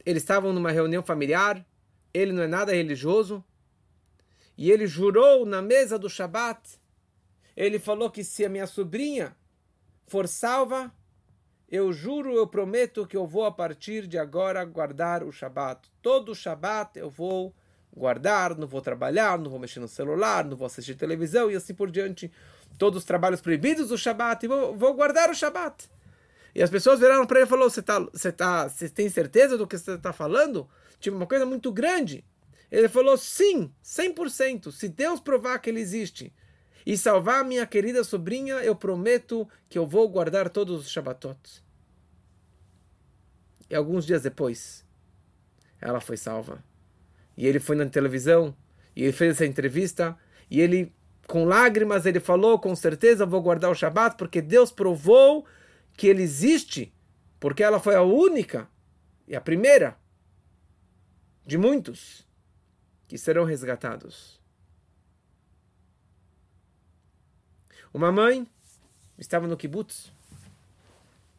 eles 0.06 0.24
estavam 0.24 0.54
numa 0.54 0.72
reunião 0.72 1.04
familiar, 1.04 1.66
ele 2.14 2.32
não 2.32 2.44
é 2.44 2.48
nada 2.48 2.74
religioso, 2.74 3.44
e 4.58 4.72
ele 4.72 4.88
jurou 4.88 5.46
na 5.46 5.62
mesa 5.62 6.00
do 6.00 6.10
Shabat, 6.10 6.80
ele 7.56 7.80
falou 7.80 8.10
que 8.10 8.24
se 8.24 8.46
a 8.46 8.50
minha 8.50 8.68
sobrinha 8.68 9.36
for 10.06 10.28
salva, 10.28 10.94
eu 11.70 11.92
juro, 11.92 12.34
eu 12.34 12.48
prometo 12.48 13.06
que 13.06 13.18
eu 13.18 13.28
vou 13.28 13.46
a 13.46 13.52
partir 13.52 14.08
de 14.08 14.18
agora 14.18 14.64
guardar 14.64 15.24
o 15.24 15.32
Shabat. 15.32 15.92
Todo 16.02 16.34
Shabat 16.34 16.98
eu 16.98 17.10
vou 17.10 17.54
guardar, 17.94 18.56
não 18.56 18.68
vou 18.68 18.82
trabalhar, 18.82 19.38
não 19.38 19.50
vou 19.50 19.60
mexer 19.60 19.80
no 19.80 19.88
celular, 19.88 20.46
não 20.46 20.56
vou 20.56 20.68
assistir 20.68 20.96
televisão 20.96 21.52
e 21.52 21.56
assim 21.56 21.74
por 21.74 21.92
diante. 21.92 22.32
Todos 22.77 22.99
os 22.99 23.06
trabalhos 23.06 23.41
proibidos 23.41 23.89
do 23.89 23.97
Shabat, 23.97 24.45
e 24.45 24.47
vou, 24.47 24.75
vou 24.75 24.93
guardar 24.93 25.30
o 25.30 25.36
Shabat. 25.36 25.89
E 26.53 26.63
as 26.63 26.69
pessoas 26.69 26.99
viraram 26.99 27.25
para 27.25 27.39
ele 27.39 27.47
e 27.47 27.49
falaram: 27.49 27.69
Você 27.69 27.82
tá, 27.82 27.99
você 27.99 28.32
tá, 28.32 28.67
você 28.67 28.89
tem 28.89 29.10
certeza 29.10 29.58
do 29.58 29.67
que 29.67 29.77
você 29.77 29.91
está 29.91 30.12
falando? 30.12 30.67
Tipo, 30.99 31.15
uma 31.15 31.27
coisa 31.27 31.45
muito 31.45 31.71
grande. 31.71 32.25
Ele 32.71 32.89
falou: 32.89 33.17
Sim, 33.17 33.71
100%. 33.84 34.71
Se 34.71 34.89
Deus 34.89 35.19
provar 35.19 35.60
que 35.60 35.69
ele 35.69 35.80
existe 35.80 36.34
e 36.86 36.97
salvar 36.97 37.43
minha 37.43 37.65
querida 37.65 38.03
sobrinha, 38.03 38.56
eu 38.56 38.75
prometo 38.75 39.47
que 39.69 39.77
eu 39.77 39.86
vou 39.86 40.08
guardar 40.08 40.49
todos 40.49 40.82
os 40.82 40.89
Shabbatot. 40.89 41.63
E 43.69 43.75
alguns 43.75 44.06
dias 44.06 44.21
depois, 44.21 44.86
ela 45.82 45.99
foi 45.99 46.15
salva. 46.15 46.63
E 47.36 47.45
ele 47.45 47.60
foi 47.60 47.75
na 47.75 47.86
televisão, 47.86 48.56
e 48.95 49.03
ele 49.03 49.12
fez 49.12 49.36
essa 49.36 49.45
entrevista, 49.45 50.17
e 50.49 50.62
ele, 50.62 50.95
com 51.28 51.44
lágrimas, 51.44 52.06
ele 52.06 52.20
falou, 52.20 52.58
com 52.58 52.76
certeza 52.76 53.26
vou 53.26 53.42
guardar 53.42 53.70
o 53.70 53.76
Shabat, 53.76 54.16
porque 54.18 54.42
Deus 54.42 54.72
provou 54.72 55.46
que 55.94 56.08
ele 56.08 56.24
existe, 56.24 56.94
porque 57.40 57.62
ela 57.62 57.80
foi 57.80 57.96
a 57.96 58.02
única 58.02 58.70
e 59.28 59.36
a 59.36 59.42
primeira 59.42 59.98
de 61.46 61.58
muitos 61.58 62.26
que 63.08 63.18
serão 63.18 63.44
resgatados. 63.44 64.42
Uma 67.94 68.12
mãe 68.12 68.48
estava 69.18 69.48
no 69.48 69.58
kibbutz 69.58 70.12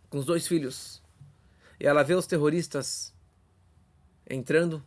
com 0.09 0.19
os 0.19 0.25
dois 0.25 0.47
filhos. 0.47 1.03
E 1.79 1.87
ela 1.87 2.03
vê 2.03 2.15
os 2.15 2.27
terroristas 2.27 3.15
entrando, 4.29 4.83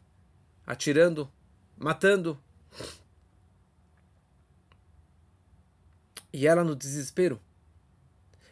atirando, 0.66 1.32
matando. 1.78 2.38
E 6.34 6.48
ela, 6.48 6.64
no 6.64 6.76
desespero, 6.76 7.42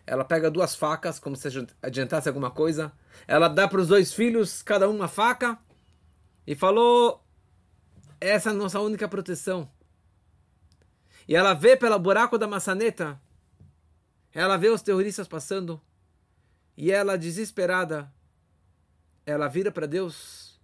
ela 0.05 0.25
pega 0.25 0.49
duas 0.49 0.75
facas, 0.75 1.19
como 1.19 1.35
se 1.35 1.47
adiantasse 1.81 2.27
alguma 2.27 2.49
coisa. 2.49 2.91
Ela 3.27 3.47
dá 3.47 3.67
para 3.67 3.79
os 3.79 3.87
dois 3.87 4.13
filhos, 4.13 4.61
cada 4.61 4.89
um 4.89 4.95
uma 4.95 5.07
faca, 5.07 5.57
e 6.47 6.55
falou: 6.55 7.23
essa 8.19 8.49
é 8.49 8.51
a 8.51 8.55
nossa 8.55 8.79
única 8.79 9.07
proteção. 9.07 9.71
E 11.27 11.35
ela 11.35 11.53
vê 11.53 11.77
pelo 11.77 11.97
buraco 11.99 12.37
da 12.37 12.47
maçaneta, 12.47 13.21
ela 14.33 14.57
vê 14.57 14.69
os 14.69 14.81
terroristas 14.81 15.27
passando, 15.27 15.81
e 16.75 16.91
ela, 16.91 17.17
desesperada, 17.17 18.11
ela 19.25 19.47
vira 19.47 19.71
para 19.71 19.85
Deus. 19.85 20.59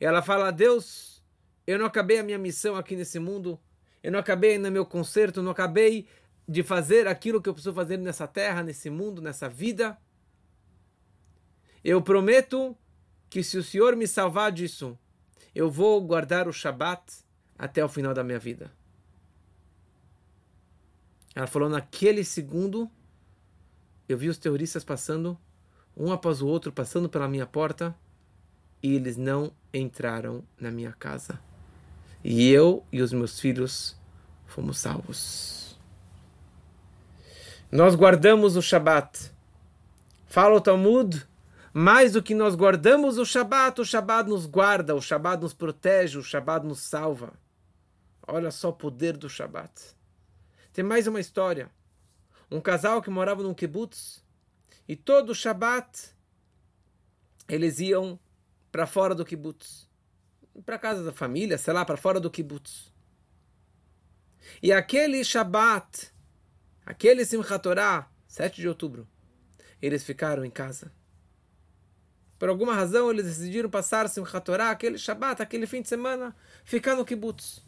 E 0.00 0.04
ela 0.04 0.22
fala: 0.22 0.50
Deus, 0.50 1.22
eu 1.66 1.78
não 1.78 1.86
acabei 1.86 2.18
a 2.18 2.24
minha 2.24 2.38
missão 2.38 2.74
aqui 2.74 2.96
nesse 2.96 3.18
mundo, 3.18 3.60
eu 4.04 4.12
não 4.12 4.18
acabei 4.18 4.52
ainda 4.52 4.70
meu 4.70 4.84
concerto, 4.84 5.42
não 5.42 5.50
acabei 5.50 6.06
de 6.46 6.62
fazer 6.62 7.08
aquilo 7.08 7.40
que 7.40 7.48
eu 7.48 7.54
preciso 7.54 7.74
fazer 7.74 7.96
nessa 7.96 8.28
terra, 8.28 8.62
nesse 8.62 8.90
mundo, 8.90 9.22
nessa 9.22 9.48
vida. 9.48 9.96
Eu 11.82 12.02
prometo 12.02 12.76
que 13.30 13.42
se 13.42 13.56
o 13.56 13.62
Senhor 13.62 13.96
me 13.96 14.06
salvar 14.06 14.52
disso, 14.52 14.98
eu 15.54 15.70
vou 15.70 15.98
guardar 16.02 16.46
o 16.46 16.52
Shabat 16.52 17.02
até 17.58 17.82
o 17.82 17.88
final 17.88 18.12
da 18.12 18.22
minha 18.22 18.38
vida. 18.38 18.70
Ela 21.34 21.46
falou: 21.46 21.70
naquele 21.70 22.24
segundo, 22.24 22.90
eu 24.06 24.18
vi 24.18 24.28
os 24.28 24.36
terroristas 24.36 24.84
passando, 24.84 25.38
um 25.96 26.12
após 26.12 26.42
o 26.42 26.46
outro, 26.46 26.70
passando 26.70 27.08
pela 27.08 27.26
minha 27.26 27.46
porta, 27.46 27.96
e 28.82 28.94
eles 28.94 29.16
não 29.16 29.50
entraram 29.72 30.44
na 30.60 30.70
minha 30.70 30.92
casa. 30.92 31.40
E 32.24 32.50
eu 32.50 32.82
e 32.90 33.02
os 33.02 33.12
meus 33.12 33.38
filhos 33.38 33.94
fomos 34.46 34.78
salvos. 34.78 35.78
Nós 37.70 37.94
guardamos 37.94 38.56
o 38.56 38.62
Shabat. 38.62 39.30
Fala 40.26 40.56
o 40.56 40.60
Talmud 40.60 41.26
mais 41.76 42.12
do 42.12 42.22
que 42.22 42.36
nós 42.36 42.54
guardamos 42.54 43.18
o 43.18 43.26
Shabat, 43.26 43.80
o 43.80 43.84
Shabat 43.84 44.28
nos 44.28 44.46
guarda, 44.46 44.94
o 44.94 45.02
Shabat 45.02 45.42
nos 45.42 45.52
protege, 45.52 46.16
o 46.16 46.22
Shabat 46.22 46.64
nos 46.64 46.78
salva. 46.78 47.32
Olha 48.26 48.52
só 48.52 48.68
o 48.68 48.72
poder 48.72 49.16
do 49.16 49.28
Shabat. 49.28 49.72
Tem 50.72 50.84
mais 50.84 51.08
uma 51.08 51.18
história. 51.18 51.68
Um 52.48 52.60
casal 52.60 53.02
que 53.02 53.10
morava 53.10 53.42
num 53.42 53.52
kibbutz 53.52 54.24
e 54.88 54.94
todo 54.94 55.34
Shabat 55.34 56.14
eles 57.48 57.80
iam 57.80 58.18
para 58.70 58.86
fora 58.86 59.14
do 59.14 59.24
kibbutz, 59.24 59.88
para 60.62 60.78
casa 60.78 61.02
da 61.02 61.12
família, 61.12 61.58
sei 61.58 61.72
lá, 61.72 61.84
para 61.84 61.96
fora 61.96 62.20
do 62.20 62.30
kibbutz. 62.30 62.92
E 64.62 64.72
aquele 64.72 65.24
Shabat, 65.24 66.12
aquele 66.84 67.24
Simchat 67.24 67.62
Torah, 67.62 68.08
7 68.26 68.60
de 68.60 68.68
outubro, 68.68 69.08
eles 69.80 70.04
ficaram 70.04 70.44
em 70.44 70.50
casa. 70.50 70.92
Por 72.38 72.48
alguma 72.48 72.74
razão, 72.74 73.10
eles 73.10 73.24
decidiram 73.24 73.70
passar 73.70 74.08
Simchat 74.08 74.44
Torah, 74.44 74.70
aquele 74.70 74.98
Shabbat, 74.98 75.42
aquele 75.42 75.66
fim 75.66 75.82
de 75.82 75.88
semana, 75.88 76.34
ficar 76.64 76.94
no 76.94 77.04
kibbutz. 77.04 77.64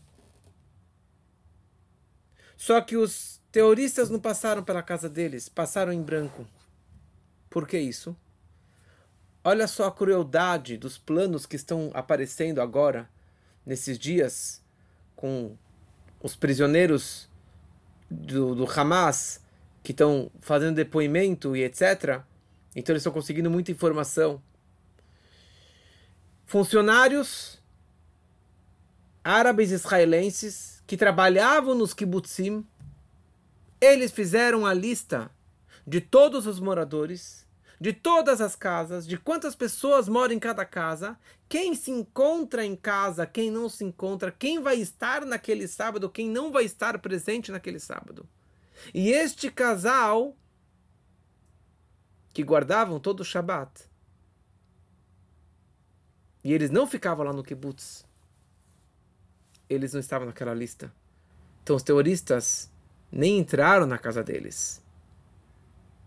Só 2.57 2.81
que 2.81 2.97
os 2.97 3.41
terroristas 3.53 4.11
não 4.11 4.19
passaram 4.19 4.63
pela 4.63 4.83
casa 4.83 5.09
deles, 5.09 5.49
passaram 5.49 5.93
em 5.93 6.03
branco. 6.03 6.47
Por 7.51 7.67
que 7.67 7.79
isso? 7.79 8.17
Olha 9.49 9.69
só 9.69 9.87
a 9.87 9.93
crueldade 9.93 10.77
dos 10.77 10.99
planos 10.99 11.47
que 11.47 11.55
estão 11.55 11.93
aparecendo 11.95 12.61
agora, 12.61 13.09
nesses 13.65 13.97
dias, 13.97 14.61
com 15.15 15.57
os 16.21 16.35
prisioneiros 16.35 17.31
do, 18.11 18.57
do 18.57 18.69
Hamas 18.69 19.41
que 19.85 19.93
estão 19.93 20.33
fazendo 20.41 20.75
depoimento 20.75 21.55
e 21.55 21.63
etc. 21.63 22.23
Então 22.75 22.93
eles 22.93 23.03
estão 23.03 23.13
conseguindo 23.13 23.49
muita 23.49 23.71
informação 23.71 24.43
funcionários 26.45 27.63
árabes 29.23 29.71
israelenses 29.71 30.83
que 30.89 30.97
trabalhavam 30.97 31.73
nos 31.73 31.95
kibbutzim, 31.95 32.67
eles 33.81 34.11
fizeram 34.11 34.67
a 34.67 34.75
lista 34.75 35.31
de 35.87 36.01
todos 36.01 36.49
os 36.49 36.59
moradores, 36.59 37.46
de 37.81 37.93
todas 37.93 38.41
as 38.41 38.57
casas, 38.57 39.07
de 39.07 39.19
quantas 39.19 39.55
pessoas 39.55 40.09
moram 40.09 40.35
em 40.35 40.39
cada 40.39 40.65
casa, 40.65 41.19
quem 41.49 41.75
se 41.75 41.91
encontra 41.91 42.65
em 42.65 42.75
casa, 42.75 43.27
quem 43.27 43.51
não 43.51 43.69
se 43.69 43.85
encontra, 43.85 44.33
quem 44.33 44.61
vai 44.61 44.77
estar 44.77 45.25
naquele 45.25 45.69
sábado, 45.69 46.11
quem 46.11 46.29
não 46.31 46.51
vai 46.51 46.65
estar 46.65 46.99
presente 46.99 47.53
naquele 47.53 47.79
sábado. 47.79 48.27
E 48.95 49.11
este 49.11 49.51
casal 49.51 50.37
que 52.33 52.43
guardavam 52.43 52.99
todo 52.99 53.21
o 53.21 53.25
Shabat, 53.25 53.89
e 56.47 56.53
eles 56.53 56.71
não 56.71 56.87
ficavam 56.87 57.27
lá 57.27 57.33
no 57.33 57.43
kibbutz. 57.43 58.07
Eles 59.69 59.93
não 59.93 59.99
estavam 59.99 60.29
naquela 60.29 60.55
lista. 60.55 60.95
Então 61.61 61.75
os 61.75 61.83
terroristas 61.83 62.71
nem 63.11 63.39
entraram 63.39 63.85
na 63.85 63.99
casa 63.99 64.23
deles. 64.23 64.81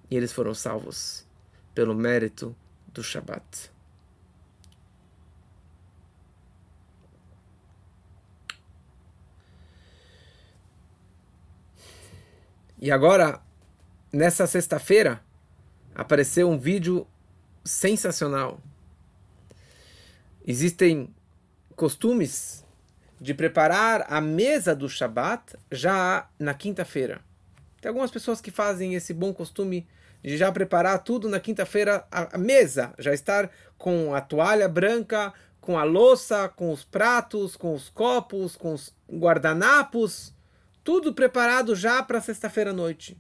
E 0.10 0.16
eles 0.16 0.32
foram 0.32 0.54
salvos 0.54 1.28
pelo 1.74 1.96
mérito 1.96 2.56
do 2.88 3.04
Shabat. 3.04 3.72
E 12.82 12.92
agora, 12.92 13.42
nessa 14.12 14.48
sexta-feira, 14.48 15.22
apareceu 15.94 16.50
um 16.50 16.58
vídeo 16.58 17.06
sensacional 17.66 18.62
existem 20.50 21.14
costumes 21.76 22.66
de 23.22 23.36
preparar 23.36 24.06
a 24.10 24.20
mesa 24.20 24.76
do 24.76 24.90
Shabat 24.90 25.56
já 25.72 26.28
na 26.40 26.56
quinta-feira. 26.56 27.22
Tem 27.80 27.90
algumas 27.90 28.10
pessoas 28.10 28.42
que 28.42 28.50
fazem 28.50 28.96
esse 28.96 29.14
bom 29.14 29.32
costume 29.32 29.88
de 30.22 30.38
já 30.38 30.52
preparar 30.52 31.04
tudo 31.04 31.30
na 31.30 31.40
quinta-feira, 31.40 32.06
a, 32.12 32.38
mesa, 32.38 32.94
já 33.00 33.14
estar 33.14 33.50
com 33.78 34.14
a 34.14 34.22
toalha 34.22 34.68
branca, 34.68 35.34
com 35.62 35.78
a 35.78 35.84
louça, 35.84 36.50
com 36.50 36.72
os 36.72 36.84
pratos, 36.84 37.56
com 37.56 37.74
os 37.74 37.90
copos, 37.90 38.56
com 38.56 38.74
os 38.74 38.94
guardanapos, 39.10 40.34
tudo 40.84 41.14
preparado 41.14 41.76
já 41.76 42.04
para 42.04 42.22
sexta-feira 42.22 42.72
à 42.72 42.74
noite. 42.74 43.18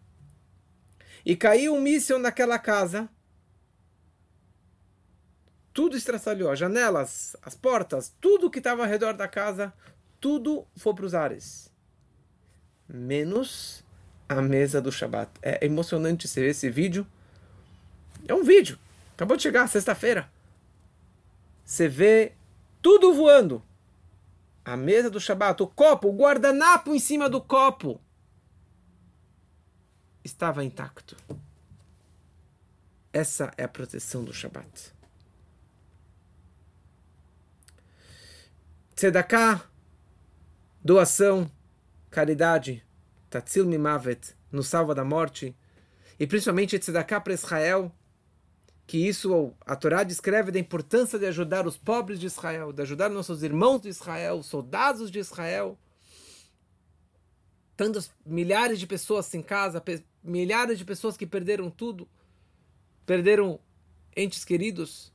E 1.25 1.35
caiu 1.35 1.75
um 1.75 1.81
míssil 1.81 2.19
naquela 2.19 2.57
casa 2.57 3.09
tudo 5.79 5.95
estraçalhou, 5.95 6.51
as 6.51 6.59
janelas, 6.59 7.37
as 7.41 7.55
portas, 7.55 8.13
tudo 8.19 8.49
que 8.49 8.57
estava 8.57 8.83
ao 8.83 8.89
redor 8.89 9.13
da 9.13 9.29
casa, 9.29 9.73
tudo 10.19 10.67
foi 10.75 10.93
para 10.93 11.05
os 11.05 11.15
ares. 11.15 11.71
Menos 12.85 13.81
a 14.29 14.41
mesa 14.41 14.79
do 14.79 14.91
Shabat. 14.91 15.31
É 15.41 15.65
emocionante 15.65 16.27
você 16.27 16.41
ver 16.41 16.49
esse 16.51 16.69
vídeo. 16.69 17.05
É 18.27 18.33
um 18.33 18.43
vídeo. 18.43 18.77
Acabou 19.15 19.35
de 19.35 19.43
chegar, 19.43 19.67
sexta-feira. 19.67 20.31
Você 21.65 21.87
vê 21.87 22.33
tudo 22.81 23.13
voando. 23.13 23.63
A 24.63 24.77
mesa 24.77 25.09
do 25.09 25.19
Shabat, 25.19 25.63
o 25.63 25.67
copo, 25.67 26.07
o 26.07 26.15
guardanapo 26.15 26.93
em 26.93 26.99
cima 26.99 27.27
do 27.27 27.41
copo 27.41 27.99
estava 30.23 30.63
intacto. 30.63 31.17
Essa 33.11 33.51
é 33.57 33.63
a 33.63 33.67
proteção 33.67 34.23
do 34.23 34.31
Shabat. 34.31 34.93
Tzedakah, 38.95 39.63
doação, 40.83 41.49
caridade, 42.11 42.85
Tatzil 43.29 43.65
Mimavet, 43.65 44.35
nos 44.51 44.67
salva 44.67 44.95
da 44.95 45.03
morte, 45.03 45.55
e 46.19 46.27
principalmente 46.27 46.79
Tzedakah 46.79 47.21
para 47.21 47.33
Israel, 47.33 47.91
que 48.85 48.97
isso 48.97 49.53
a 49.65 49.75
Torá 49.75 50.03
descreve 50.03 50.51
da 50.51 50.59
importância 50.59 51.19
de 51.19 51.25
ajudar 51.27 51.67
os 51.67 51.77
pobres 51.77 52.19
de 52.19 52.25
Israel, 52.25 52.73
de 52.73 52.81
ajudar 52.81 53.09
nossos 53.09 53.43
irmãos 53.43 53.81
de 53.81 53.89
Israel, 53.89 54.41
soldados 54.41 55.11
de 55.11 55.19
Israel. 55.19 55.77
Tantas 57.77 58.11
milhares 58.25 58.79
de 58.79 58.87
pessoas 58.87 59.27
sem 59.27 59.41
casa, 59.41 59.81
milhares 60.23 60.77
de 60.77 60.83
pessoas 60.83 61.15
que 61.15 61.25
perderam 61.25 61.69
tudo, 61.69 62.09
perderam 63.05 63.59
entes 64.15 64.43
queridos 64.43 65.13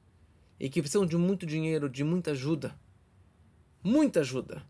e 0.58 0.70
que 0.70 0.80
precisam 0.80 1.04
de 1.04 1.16
muito 1.16 1.44
dinheiro, 1.44 1.90
de 1.90 2.04
muita 2.04 2.30
ajuda 2.30 2.74
muita 3.84 4.20
ajuda. 4.20 4.62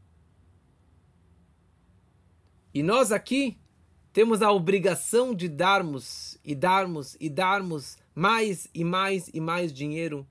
E 2.75 2.83
nós 2.83 3.13
aqui 3.13 3.57
temos 4.13 4.43
a 4.43 4.53
obrigação 4.53 5.35
de 5.35 5.49
darmos 5.49 6.37
e 6.45 6.55
darmos 6.55 7.17
e 7.19 7.31
darmos 7.31 7.97
mais 8.15 8.69
e 8.75 8.85
mais 8.85 9.31
e 9.33 9.41
mais 9.41 9.73
dinheiro 9.73 10.27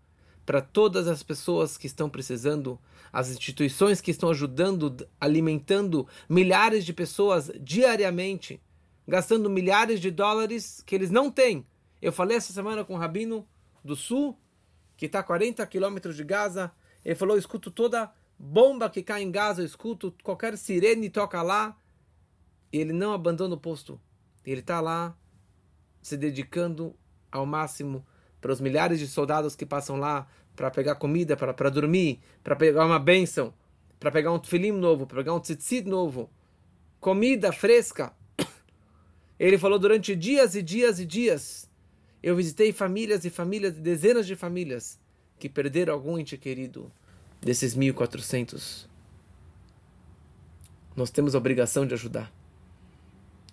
para 0.46 0.62
todas 0.62 1.08
as 1.08 1.24
pessoas 1.24 1.78
que 1.78 1.88
estão 1.88 2.10
precisando, 2.10 2.78
as 3.12 3.32
instituições 3.32 4.02
que 4.02 4.12
estão 4.12 4.30
ajudando, 4.30 5.08
alimentando 5.20 6.06
milhares 6.30 6.86
de 6.86 6.94
pessoas 6.94 7.50
diariamente 7.60 8.62
gastando 9.08 9.50
milhares 9.50 10.00
de 10.00 10.10
dólares 10.10 10.82
que 10.86 10.96
eles 10.96 11.12
não 11.12 11.30
têm. 11.30 11.66
Eu 12.02 12.12
falei 12.12 12.38
essa 12.38 12.54
semana 12.54 12.84
com 12.84 12.94
um 12.94 12.98
rabino 12.98 13.48
do 13.84 13.96
sul, 13.96 14.38
que 14.98 15.06
está 15.06 15.20
a 15.20 15.24
40 15.24 15.66
quilômetros 15.68 16.16
de 16.16 16.24
Gaza. 16.24 16.72
Ele 17.04 17.16
falou: 17.16 17.38
escuto 17.38 17.70
toda 17.70 18.12
bomba 18.38 18.89
que 18.89 19.04
cai 19.04 19.22
em 19.24 19.32
Gaza, 19.32 19.62
eu 19.62 19.66
escuto 19.66 20.14
qualquer 20.24 20.58
sirene 20.58 21.10
toca 21.10 21.41
lá. 21.41 21.78
E 22.74 22.80
ele 22.80 22.91
não 22.91 23.13
abandona 23.13 23.53
o 23.53 23.59
posto. 23.59 24.01
Ele 24.43 24.61
está 24.61 24.82
lá 24.82 25.15
se 26.01 26.17
dedicando 26.17 26.95
ao 27.32 27.45
máximo 27.45 28.03
para 28.41 28.51
os 28.51 28.59
milhares 28.59 28.99
de 28.99 29.07
soldados 29.07 29.55
que 29.55 29.65
passam 29.65 29.95
lá 29.95 30.28
para 30.55 30.71
pegar 30.71 30.95
comida, 30.95 31.38
para 31.38 31.69
dormir, 31.69 32.19
para 32.43 32.55
pegar 32.55 32.86
uma 32.86 32.99
bênção, 32.99 33.53
para 33.99 34.11
pegar 34.11 34.34
um 34.34 34.39
tefilim 34.39 34.71
novo, 34.71 35.05
para 35.05 35.17
pegar 35.17 35.34
um 35.34 35.39
tzitzit 35.39 35.88
novo, 35.88 36.30
comida 36.99 37.53
fresca. 37.53 38.11
Ele 39.39 39.57
falou 39.57 39.80
durante 39.80 40.15
dias 40.15 40.55
e 40.55 40.61
dias 40.61 40.99
e 40.99 41.05
dias. 41.05 41.69
Eu 42.21 42.36
visitei 42.36 42.74
famílias 42.74 43.24
e 43.24 43.30
famílias, 43.30 43.76
dezenas 43.76 44.26
de 44.26 44.36
famílias 44.36 44.99
que 45.39 45.47
perderam 45.47 45.93
algum 45.93 46.17
ente 46.17 46.38
querido 46.38 46.91
desses 47.41 47.76
1400. 47.76 48.89
Nós 50.95 51.11
temos 51.11 51.36
a 51.36 51.38
obrigação 51.38 51.86
de 51.86 51.93
ajudar. 51.93 52.43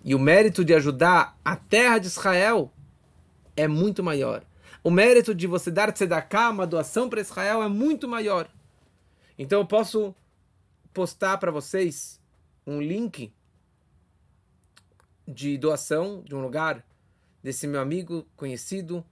E 0.03 0.15
o 0.15 0.19
mérito 0.19 0.65
de 0.65 0.73
ajudar 0.73 1.37
a 1.43 1.55
terra 1.55 1.99
de 1.99 2.07
Israel 2.07 2.71
é 3.55 3.67
muito 3.67 4.03
maior. 4.03 4.43
O 4.83 4.89
mérito 4.89 5.35
de 5.35 5.45
você 5.45 5.69
dar 5.69 5.91
tzedakah, 5.91 6.49
uma 6.49 6.65
doação 6.65 7.07
para 7.07 7.21
Israel, 7.21 7.61
é 7.61 7.67
muito 7.67 8.07
maior. 8.07 8.49
Então 9.37 9.59
eu 9.59 9.65
posso 9.65 10.15
postar 10.91 11.37
para 11.37 11.51
vocês 11.51 12.19
um 12.65 12.81
link 12.81 13.31
de 15.27 15.57
doação 15.57 16.21
de 16.23 16.33
um 16.35 16.41
lugar 16.41 16.83
desse 17.43 17.67
meu 17.67 17.79
amigo 17.79 18.25
conhecido, 18.35 19.05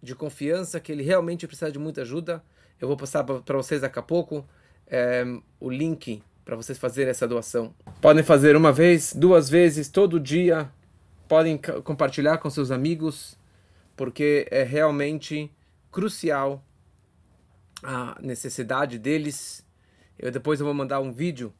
de 0.00 0.14
confiança, 0.14 0.78
que 0.78 0.92
ele 0.92 1.02
realmente 1.02 1.46
precisa 1.46 1.72
de 1.72 1.78
muita 1.78 2.02
ajuda. 2.02 2.42
Eu 2.80 2.86
vou 2.86 2.96
postar 2.96 3.24
para 3.24 3.56
vocês 3.56 3.80
daqui 3.80 3.98
a 3.98 4.02
pouco 4.02 4.46
é, 4.86 5.24
o 5.58 5.68
link 5.68 6.22
para 6.48 6.56
vocês 6.56 6.78
fazerem 6.78 7.10
essa 7.10 7.28
doação. 7.28 7.74
Podem 8.00 8.24
fazer 8.24 8.56
uma 8.56 8.72
vez, 8.72 9.12
duas 9.12 9.50
vezes, 9.50 9.86
todo 9.86 10.18
dia. 10.18 10.72
Podem 11.28 11.60
compartilhar 11.84 12.38
com 12.38 12.48
seus 12.48 12.70
amigos, 12.70 13.36
porque 13.94 14.48
é 14.50 14.62
realmente 14.62 15.52
crucial 15.92 16.64
a 17.82 18.16
necessidade 18.22 18.98
deles. 18.98 19.62
Eu 20.18 20.30
depois 20.32 20.58
eu 20.58 20.64
vou 20.64 20.72
mandar 20.72 21.00
um 21.00 21.12
vídeo 21.12 21.52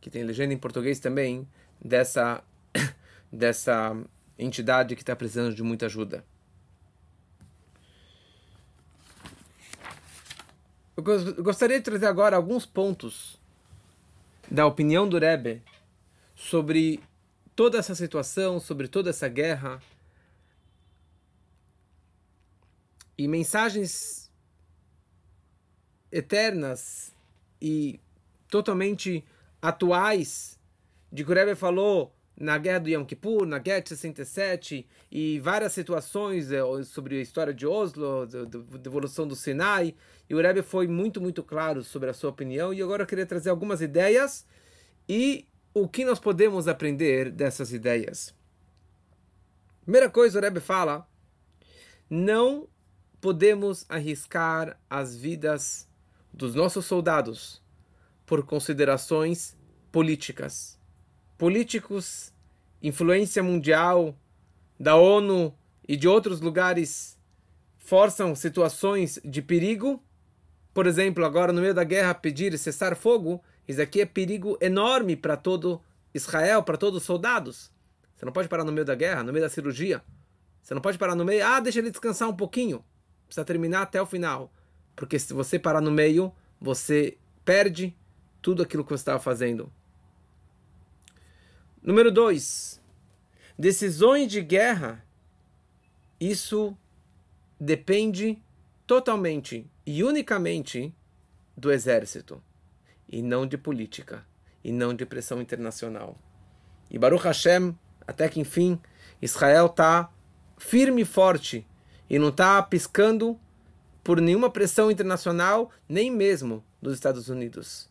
que 0.00 0.08
tem 0.08 0.24
legenda 0.24 0.54
em 0.54 0.58
português 0.58 0.98
também 0.98 1.46
dessa 1.78 2.42
dessa 3.30 3.94
entidade 4.38 4.96
que 4.96 5.02
está 5.02 5.14
precisando 5.14 5.54
de 5.54 5.62
muita 5.62 5.84
ajuda. 5.84 6.24
Eu 10.96 11.04
gostaria 11.42 11.76
de 11.76 11.84
trazer 11.84 12.06
agora 12.06 12.36
alguns 12.36 12.64
pontos 12.64 13.43
da 14.50 14.66
opinião 14.66 15.08
do 15.08 15.18
Rebbe 15.18 15.62
sobre 16.34 17.00
toda 17.54 17.78
essa 17.78 17.94
situação, 17.94 18.60
sobre 18.60 18.88
toda 18.88 19.10
essa 19.10 19.28
guerra 19.28 19.80
e 23.16 23.28
mensagens 23.28 24.30
eternas 26.10 27.14
e 27.60 28.00
totalmente 28.48 29.24
atuais 29.60 30.58
de 31.10 31.24
que 31.24 31.30
o 31.30 31.34
Rebbe 31.34 31.54
falou 31.54 32.14
na 32.36 32.58
guerra 32.58 32.80
do 32.80 32.88
Yom 32.88 33.04
Kippur, 33.04 33.46
na 33.46 33.58
guerra 33.58 33.80
de 33.80 33.90
67 33.90 34.86
e 35.10 35.38
várias 35.40 35.72
situações 35.72 36.50
eh, 36.50 36.60
sobre 36.84 37.18
a 37.18 37.22
história 37.22 37.54
de 37.54 37.66
Oslo, 37.66 38.26
da 38.26 38.44
devolução 38.78 39.26
do 39.26 39.36
Sinai. 39.36 39.94
E 40.28 40.34
o 40.34 40.40
Rebbe 40.40 40.62
foi 40.62 40.88
muito, 40.88 41.20
muito 41.20 41.42
claro 41.42 41.84
sobre 41.84 42.10
a 42.10 42.14
sua 42.14 42.30
opinião. 42.30 42.74
E 42.74 42.82
agora 42.82 43.02
eu 43.02 43.06
queria 43.06 43.26
trazer 43.26 43.50
algumas 43.50 43.80
ideias 43.80 44.44
e 45.08 45.46
o 45.72 45.88
que 45.88 46.04
nós 46.04 46.18
podemos 46.18 46.66
aprender 46.66 47.30
dessas 47.30 47.72
ideias. 47.72 48.34
Primeira 49.82 50.10
coisa, 50.10 50.38
o 50.38 50.42
Rebbe 50.42 50.60
fala: 50.60 51.06
não 52.10 52.68
podemos 53.20 53.86
arriscar 53.88 54.78
as 54.90 55.16
vidas 55.16 55.88
dos 56.32 56.54
nossos 56.54 56.84
soldados 56.84 57.62
por 58.26 58.44
considerações 58.44 59.56
políticas 59.92 60.82
políticos, 61.36 62.32
influência 62.82 63.42
mundial 63.42 64.16
da 64.78 64.96
ONU 64.96 65.54
e 65.86 65.96
de 65.96 66.08
outros 66.08 66.40
lugares 66.40 67.18
forçam 67.76 68.34
situações 68.34 69.18
de 69.24 69.42
perigo. 69.42 70.02
Por 70.72 70.86
exemplo, 70.86 71.24
agora 71.24 71.52
no 71.52 71.60
meio 71.60 71.74
da 71.74 71.84
guerra 71.84 72.14
pedir 72.14 72.56
cessar 72.58 72.96
fogo, 72.96 73.42
isso 73.68 73.80
aqui 73.80 74.00
é 74.00 74.06
perigo 74.06 74.58
enorme 74.60 75.16
para 75.16 75.36
todo 75.36 75.80
Israel, 76.12 76.62
para 76.62 76.76
todos 76.76 77.00
os 77.00 77.06
soldados. 77.06 77.72
Você 78.14 78.24
não 78.24 78.32
pode 78.32 78.48
parar 78.48 78.64
no 78.64 78.72
meio 78.72 78.84
da 78.84 78.94
guerra, 78.94 79.22
no 79.22 79.32
meio 79.32 79.44
da 79.44 79.50
cirurgia. 79.50 80.02
Você 80.62 80.72
não 80.72 80.80
pode 80.80 80.96
parar 80.96 81.14
no 81.14 81.24
meio, 81.24 81.44
ah, 81.44 81.60
deixa 81.60 81.78
ele 81.78 81.90
descansar 81.90 82.28
um 82.28 82.36
pouquinho. 82.36 82.84
Precisa 83.26 83.44
terminar 83.44 83.82
até 83.82 84.00
o 84.00 84.06
final. 84.06 84.52
Porque 84.96 85.18
se 85.18 85.34
você 85.34 85.58
parar 85.58 85.80
no 85.80 85.90
meio, 85.90 86.32
você 86.60 87.18
perde 87.44 87.96
tudo 88.40 88.62
aquilo 88.62 88.84
que 88.84 88.90
você 88.90 89.02
estava 89.02 89.18
fazendo. 89.18 89.70
Número 91.84 92.10
2. 92.10 92.80
Decisões 93.58 94.32
de 94.32 94.40
guerra. 94.40 95.04
Isso 96.18 96.74
depende 97.60 98.42
totalmente 98.86 99.70
e 99.84 100.02
unicamente 100.02 100.94
do 101.54 101.70
exército 101.70 102.42
e 103.06 103.20
não 103.20 103.46
de 103.46 103.58
política 103.58 104.26
e 104.64 104.72
não 104.72 104.94
de 104.94 105.04
pressão 105.04 105.42
internacional. 105.42 106.18
E 106.90 106.98
Baruch 106.98 107.22
Hashem, 107.22 107.78
até 108.06 108.30
que 108.30 108.40
enfim, 108.40 108.80
Israel 109.20 109.66
está 109.66 110.10
firme 110.56 111.02
e 111.02 111.04
forte 111.04 111.66
e 112.08 112.18
não 112.18 112.30
está 112.30 112.62
piscando 112.62 113.38
por 114.02 114.22
nenhuma 114.22 114.48
pressão 114.48 114.90
internacional, 114.90 115.70
nem 115.86 116.10
mesmo 116.10 116.64
dos 116.80 116.94
Estados 116.94 117.28
Unidos. 117.28 117.90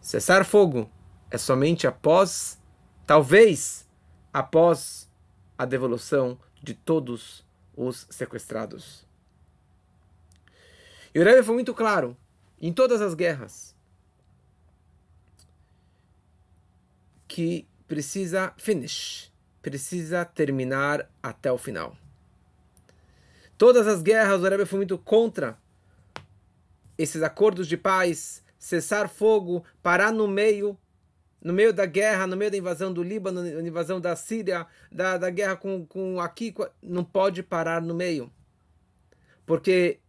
Cessar 0.00 0.44
fogo 0.44 0.88
é 1.28 1.36
somente 1.36 1.88
após 1.88 2.64
talvez 3.06 3.88
após 4.32 5.08
a 5.56 5.64
devolução 5.64 6.38
de 6.62 6.74
todos 6.74 7.46
os 7.76 8.06
sequestrados. 8.10 9.06
E 11.14 11.20
o 11.20 11.24
Rebbe 11.24 11.42
foi 11.42 11.54
muito 11.54 11.72
claro 11.72 12.16
em 12.60 12.72
todas 12.72 13.00
as 13.00 13.14
guerras 13.14 13.74
que 17.28 17.66
precisa 17.86 18.52
finish, 18.58 19.32
precisa 19.62 20.24
terminar 20.24 21.08
até 21.22 21.50
o 21.52 21.58
final. 21.58 21.96
Todas 23.56 23.86
as 23.86 24.02
guerras, 24.02 24.42
o 24.42 24.48
Rebbe 24.48 24.66
foi 24.66 24.78
muito 24.78 24.98
contra 24.98 25.58
esses 26.98 27.22
acordos 27.22 27.66
de 27.66 27.76
paz, 27.76 28.42
cessar 28.58 29.08
fogo, 29.08 29.64
parar 29.82 30.12
no 30.12 30.26
meio 30.26 30.78
no 31.46 31.52
meio 31.52 31.72
da 31.72 31.86
guerra, 31.86 32.26
no 32.26 32.36
meio 32.36 32.50
da 32.50 32.56
invasão 32.56 32.92
do 32.92 33.04
Líbano, 33.04 33.40
na 33.40 33.62
invasão 33.62 34.00
da 34.00 34.16
Síria, 34.16 34.66
da, 34.90 35.16
da 35.16 35.30
guerra 35.30 35.54
com, 35.54 35.86
com 35.86 36.20
aqui, 36.20 36.52
não 36.82 37.04
pode 37.04 37.40
parar 37.40 37.80
no 37.80 37.94
meio. 37.94 38.32
Porque 39.46 40.00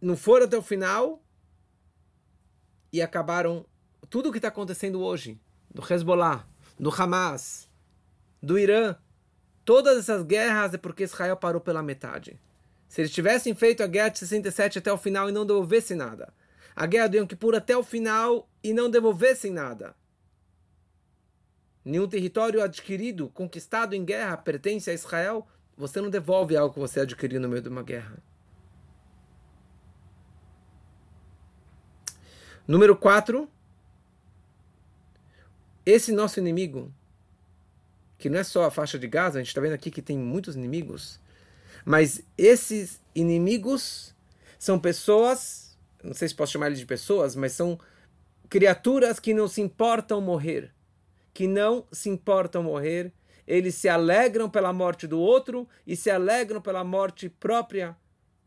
não 0.00 0.16
foram 0.16 0.46
até 0.46 0.58
o 0.58 0.62
final 0.62 1.22
e 2.92 3.00
acabaram 3.00 3.64
tudo 4.10 4.30
o 4.30 4.32
que 4.32 4.38
está 4.38 4.48
acontecendo 4.48 5.00
hoje, 5.00 5.40
do 5.70 5.80
Hezbollah, 5.80 6.44
do 6.76 6.90
Hamas, 6.90 7.70
do 8.42 8.58
Irã, 8.58 8.96
todas 9.64 9.96
essas 9.96 10.24
guerras 10.24 10.74
é 10.74 10.76
porque 10.76 11.04
Israel 11.04 11.36
parou 11.36 11.60
pela 11.60 11.84
metade. 11.84 12.36
Se 12.88 13.00
eles 13.00 13.12
tivessem 13.12 13.54
feito 13.54 13.80
a 13.80 13.86
guerra 13.86 14.08
de 14.08 14.18
67 14.18 14.80
até 14.80 14.92
o 14.92 14.98
final 14.98 15.28
e 15.28 15.32
não 15.32 15.46
devolvessem 15.46 15.96
nada, 15.96 16.34
a 16.74 16.84
guerra 16.84 17.06
do 17.06 17.16
Yom 17.16 17.28
Kippur 17.28 17.54
até 17.54 17.76
o 17.76 17.84
final 17.84 18.50
e 18.60 18.72
não 18.72 18.90
devolvessem 18.90 19.52
nada, 19.52 19.94
nenhum 21.84 22.06
território 22.06 22.62
adquirido, 22.62 23.28
conquistado 23.30 23.94
em 23.94 24.04
guerra, 24.04 24.36
pertence 24.36 24.90
a 24.90 24.94
Israel, 24.94 25.46
você 25.76 26.00
não 26.00 26.10
devolve 26.10 26.56
algo 26.56 26.72
que 26.72 26.80
você 26.80 27.00
adquiriu 27.00 27.40
no 27.40 27.48
meio 27.48 27.62
de 27.62 27.68
uma 27.68 27.82
guerra. 27.82 28.16
Número 32.66 32.96
4. 32.96 33.48
Esse 35.84 36.12
nosso 36.12 36.38
inimigo, 36.38 36.92
que 38.16 38.30
não 38.30 38.38
é 38.38 38.44
só 38.44 38.64
a 38.64 38.70
faixa 38.70 38.98
de 38.98 39.08
Gaza, 39.08 39.38
a 39.38 39.42
gente 39.42 39.48
está 39.48 39.60
vendo 39.60 39.72
aqui 39.72 39.90
que 39.90 40.00
tem 40.00 40.16
muitos 40.16 40.54
inimigos, 40.54 41.18
mas 41.84 42.22
esses 42.38 43.00
inimigos 43.12 44.14
são 44.60 44.78
pessoas, 44.78 45.76
não 46.04 46.14
sei 46.14 46.28
se 46.28 46.34
posso 46.36 46.52
chamar 46.52 46.68
eles 46.68 46.78
de 46.78 46.86
pessoas, 46.86 47.34
mas 47.34 47.52
são 47.52 47.80
criaturas 48.48 49.18
que 49.18 49.34
não 49.34 49.48
se 49.48 49.60
importam 49.60 50.20
morrer 50.20 50.72
que 51.32 51.46
não 51.46 51.86
se 51.90 52.08
importam 52.08 52.62
morrer 52.62 53.12
eles 53.46 53.74
se 53.74 53.88
alegram 53.88 54.48
pela 54.48 54.72
morte 54.72 55.06
do 55.06 55.18
outro 55.18 55.68
e 55.86 55.96
se 55.96 56.10
alegram 56.10 56.60
pela 56.60 56.84
morte 56.84 57.28
própria. 57.28 57.96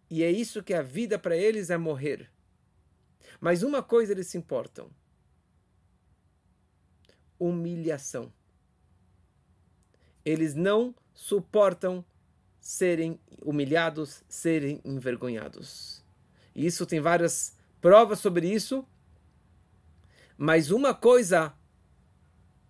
E 0.09 0.23
é 0.23 0.31
isso 0.31 0.63
que 0.63 0.73
a 0.73 0.81
vida 0.81 1.19
para 1.19 1.35
eles 1.35 1.69
é 1.69 1.77
morrer. 1.77 2.31
Mas 3.39 3.63
uma 3.63 3.83
coisa 3.83 4.13
eles 4.13 4.27
se 4.27 4.37
importam: 4.37 4.89
humilhação. 7.37 8.31
Eles 10.23 10.55
não 10.55 10.95
suportam 11.13 12.03
serem 12.59 13.19
humilhados, 13.43 14.23
serem 14.27 14.81
envergonhados. 14.83 16.03
E 16.55 16.65
isso 16.65 16.85
tem 16.85 16.99
várias 16.99 17.55
provas 17.79 18.19
sobre 18.19 18.49
isso. 18.51 18.87
Mas 20.37 20.71
uma 20.71 20.93
coisa 20.93 21.53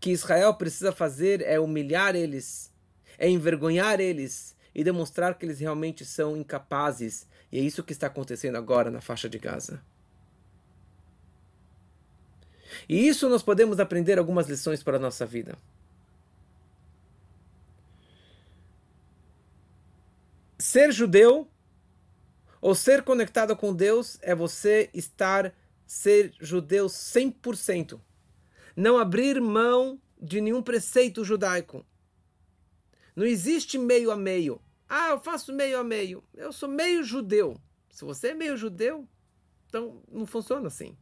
que 0.06 0.12
Israel 0.12 0.54
precisa 0.54 0.92
fazer 0.92 1.42
é 1.42 1.60
humilhar 1.60 2.16
eles, 2.16 2.72
é 3.18 3.28
envergonhar 3.28 4.00
eles 4.00 4.56
e 4.76 4.84
demonstrar 4.84 5.36
que 5.36 5.44
eles 5.44 5.60
realmente 5.60 6.06
são 6.06 6.38
incapazes. 6.38 7.28
E 7.52 7.58
é 7.58 7.62
isso 7.62 7.84
que 7.84 7.92
está 7.92 8.06
acontecendo 8.06 8.56
agora 8.56 8.92
na 8.92 9.02
faixa 9.02 9.28
de 9.28 9.40
Gaza. 9.40 9.84
E 12.88 13.08
isso 13.08 13.28
nós 13.28 13.42
podemos 13.42 13.80
aprender 13.80 14.20
algumas 14.20 14.48
lições 14.48 14.84
para 14.84 14.98
a 14.98 15.00
nossa 15.00 15.26
vida. 15.26 15.58
Ser 20.60 20.92
judeu 20.92 21.50
ou 22.62 22.76
ser 22.76 23.02
conectado 23.02 23.56
com 23.56 23.74
Deus 23.74 24.20
é 24.22 24.36
você 24.36 24.88
estar, 24.94 25.52
ser 25.88 26.32
judeu 26.40 26.86
100%. 26.86 28.00
Não 28.76 28.98
abrir 28.98 29.40
mão 29.40 30.00
de 30.22 30.42
nenhum 30.42 30.62
preceito 30.62 31.24
judaico. 31.24 31.86
Não 33.16 33.26
existe 33.26 33.78
meio 33.78 34.12
a 34.12 34.18
meio. 34.18 34.62
Ah, 34.90 35.10
eu 35.12 35.20
faço 35.20 35.54
meio 35.54 35.80
a 35.80 35.84
meio. 35.84 36.24
Eu 36.34 36.52
sou 36.52 36.68
meio 36.68 37.04
judeu. 37.04 37.60
Se 37.90 38.04
você 38.04 38.30
é 38.30 38.34
meio 38.34 38.58
judeu, 38.58 39.08
então 39.68 40.02
não 40.12 40.26
funciona 40.26 40.68
assim. 40.68 40.98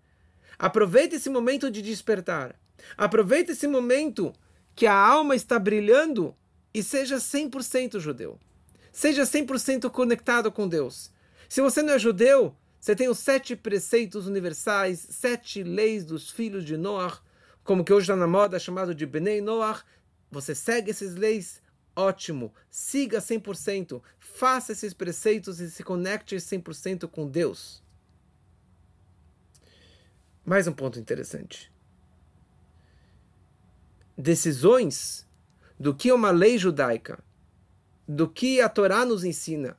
Aproveite 0.58 1.16
esse 1.16 1.30
momento 1.30 1.72
de 1.72 1.82
despertar. 1.82 2.56
Aproveite 2.96 3.52
esse 3.52 3.68
momento 3.68 4.34
que 4.76 4.86
a 4.86 4.96
alma 4.96 5.36
está 5.36 5.58
brilhando 5.58 6.36
e 6.74 6.84
seja 6.84 7.18
100% 7.18 8.00
judeu. 8.00 8.40
Seja 8.92 9.24
100% 9.24 9.90
conectado 9.90 10.52
com 10.52 10.68
Deus. 10.68 11.12
Se 11.50 11.62
você 11.62 11.82
não 11.82 11.94
é 11.94 12.00
judeu, 12.00 12.56
você 12.80 12.96
tem 12.96 13.08
os 13.10 13.20
sete 13.20 13.56
preceitos 13.56 14.28
universais, 14.28 15.08
sete 15.10 15.64
leis 15.64 16.06
dos 16.06 16.30
filhos 16.30 16.66
de 16.66 16.78
Noah, 16.78 17.20
como 17.64 17.84
que 17.84 17.94
hoje 17.94 18.04
está 18.04 18.16
na 18.16 18.28
moda, 18.28 18.60
chamado 18.60 18.94
de 18.94 19.06
Benei 19.06 19.42
Noah. 19.42 19.84
Você 20.30 20.54
segue 20.54 20.92
essas 20.92 21.16
leis, 21.16 21.62
ótimo. 21.96 22.54
Siga 22.70 23.20
100%. 23.20 24.02
Faça 24.20 24.72
esses 24.72 24.94
preceitos 24.94 25.60
e 25.60 25.70
se 25.70 25.84
conecte 25.84 26.36
100% 26.36 27.08
com 27.08 27.28
Deus. 27.28 27.82
Mais 30.46 30.68
um 30.68 30.74
ponto 30.74 31.00
interessante. 31.00 31.72
Decisões 34.18 35.26
do 35.80 35.96
que 35.96 36.12
uma 36.12 36.32
lei 36.32 36.58
judaica, 36.58 37.24
do 38.08 38.28
que 38.28 38.60
a 38.60 38.68
Torá 38.68 39.06
nos 39.06 39.24
ensina, 39.24 39.78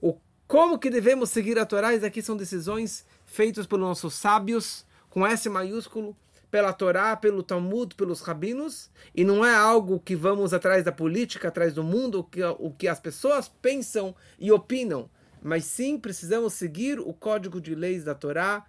o 0.00 0.18
como 0.48 0.78
que 0.78 0.90
devemos 0.90 1.30
seguir 1.30 1.58
a 1.58 1.64
Torá, 1.64 1.94
isso 1.94 2.04
aqui 2.04 2.20
são 2.20 2.36
decisões 2.36 3.06
feitas 3.24 3.66
pelos 3.66 3.86
nossos 3.86 4.14
sábios, 4.14 4.84
com 5.08 5.26
S 5.26 5.48
maiúsculo, 5.48 6.16
pela 6.52 6.70
Torá, 6.70 7.16
pelo 7.16 7.42
Talmud, 7.42 7.94
pelos 7.94 8.20
rabinos, 8.20 8.90
e 9.14 9.24
não 9.24 9.42
é 9.42 9.54
algo 9.54 9.98
que 9.98 10.14
vamos 10.14 10.52
atrás 10.52 10.84
da 10.84 10.92
política, 10.92 11.48
atrás 11.48 11.72
do 11.72 11.82
mundo, 11.82 12.18
o 12.18 12.24
que, 12.24 12.44
o 12.44 12.70
que 12.70 12.86
as 12.86 13.00
pessoas 13.00 13.48
pensam 13.48 14.14
e 14.38 14.52
opinam, 14.52 15.08
mas 15.42 15.64
sim 15.64 15.98
precisamos 15.98 16.52
seguir 16.52 17.00
o 17.00 17.14
código 17.14 17.58
de 17.58 17.74
leis 17.74 18.04
da 18.04 18.14
Torá 18.14 18.66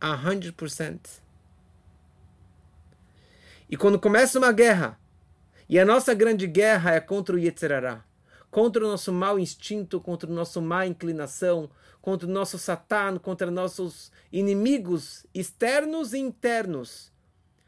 100%. 0.00 1.20
E 3.68 3.76
quando 3.76 3.98
começa 3.98 4.38
uma 4.38 4.52
guerra, 4.52 4.96
e 5.68 5.80
a 5.80 5.84
nossa 5.84 6.14
grande 6.14 6.46
guerra 6.46 6.92
é 6.92 7.00
contra 7.00 7.34
o 7.34 7.38
Yetzirará, 7.40 8.04
contra 8.52 8.86
o 8.86 8.88
nosso 8.88 9.12
mau 9.12 9.36
instinto, 9.36 10.00
contra 10.00 10.30
o 10.30 10.34
nosso 10.34 10.62
má 10.62 10.86
inclinação, 10.86 11.68
contra 12.00 12.28
o 12.28 12.30
nosso 12.30 12.58
Satã, 12.58 13.18
contra 13.18 13.50
nossos 13.50 14.10
inimigos 14.32 15.26
externos 15.34 16.12
e 16.12 16.18
internos. 16.18 17.12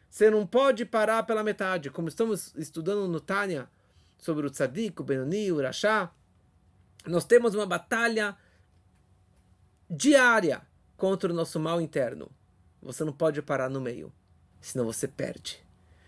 Você 0.09 0.31
não 0.31 0.47
pode 0.47 0.85
parar 0.85 1.23
pela 1.25 1.43
metade, 1.43 1.91
como 1.91 2.09
estamos 2.09 2.55
estudando 2.57 3.09
no 3.09 3.21
Tânia 3.21 3.69
sobre 4.19 4.47
o 4.47 4.51
Tzadik, 4.51 5.01
o 5.01 5.05
Benoni, 5.05 5.51
o 5.51 5.61
Rashá. 5.61 6.11
Nós 7.07 7.25
temos 7.25 7.55
uma 7.55 7.67
batalha 7.67 8.37
diária 9.89 10.63
contra 10.97 11.33
o 11.33 11.35
nosso 11.35 11.59
mal 11.59 11.81
interno. 11.81 12.31
Você 12.81 13.05
não 13.05 13.13
pode 13.13 13.41
parar 13.43 13.69
no 13.69 13.81
meio, 13.81 14.13
senão 14.61 14.85
você 14.85 15.09
perde. 15.09 15.65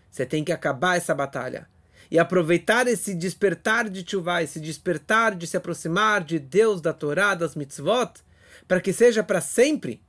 Você 0.09 0.25
tem 0.25 0.43
que 0.43 0.51
acabar 0.51 0.97
essa 0.97 1.13
batalha 1.13 1.67
e 2.09 2.19
aproveitar 2.19 2.87
esse 2.87 3.13
despertar 3.13 3.89
de 3.89 4.03
Tchuvá, 4.03 4.43
esse 4.43 4.59
despertar 4.59 5.35
de 5.35 5.47
se 5.47 5.57
aproximar 5.57 6.23
de 6.23 6.39
Deus, 6.39 6.81
da 6.81 6.93
Torá, 6.93 7.35
das 7.35 7.55
mitzvot, 7.55 8.21
para 8.67 8.81
que 8.81 8.93
seja 8.93 9.23
para 9.23 9.41
sempre. 9.41 10.01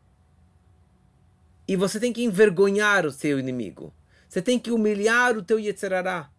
E 1.69 1.77
você 1.77 1.99
tem 1.99 2.13
que 2.13 2.23
envergonhar 2.23 3.07
o 3.07 3.11
seu 3.11 3.39
inimigo. 3.39 3.93
Você 4.29 4.41
tem 4.41 4.59
que 4.59 4.71
humilhar 4.71 5.37
o 5.37 5.43
teu 5.43 5.59
Yetzerará. 5.59 6.31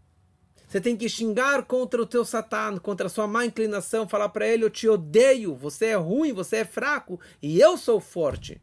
Você 0.67 0.81
tem 0.81 0.97
que 0.97 1.07
xingar 1.07 1.63
contra 1.63 2.01
o 2.01 2.05
teu 2.05 2.25
Satã, 2.25 2.77
contra 2.77 3.07
a 3.07 3.09
sua 3.09 3.25
má 3.25 3.45
inclinação, 3.45 4.07
falar 4.07 4.29
para 4.29 4.47
ele: 4.47 4.65
Eu 4.65 4.69
te 4.69 4.87
odeio, 4.87 5.55
você 5.55 5.87
é 5.87 5.95
ruim, 5.95 6.33
você 6.33 6.57
é 6.57 6.65
fraco 6.65 7.19
e 7.41 7.59
eu 7.59 7.77
sou 7.77 8.01
forte. 8.01 8.61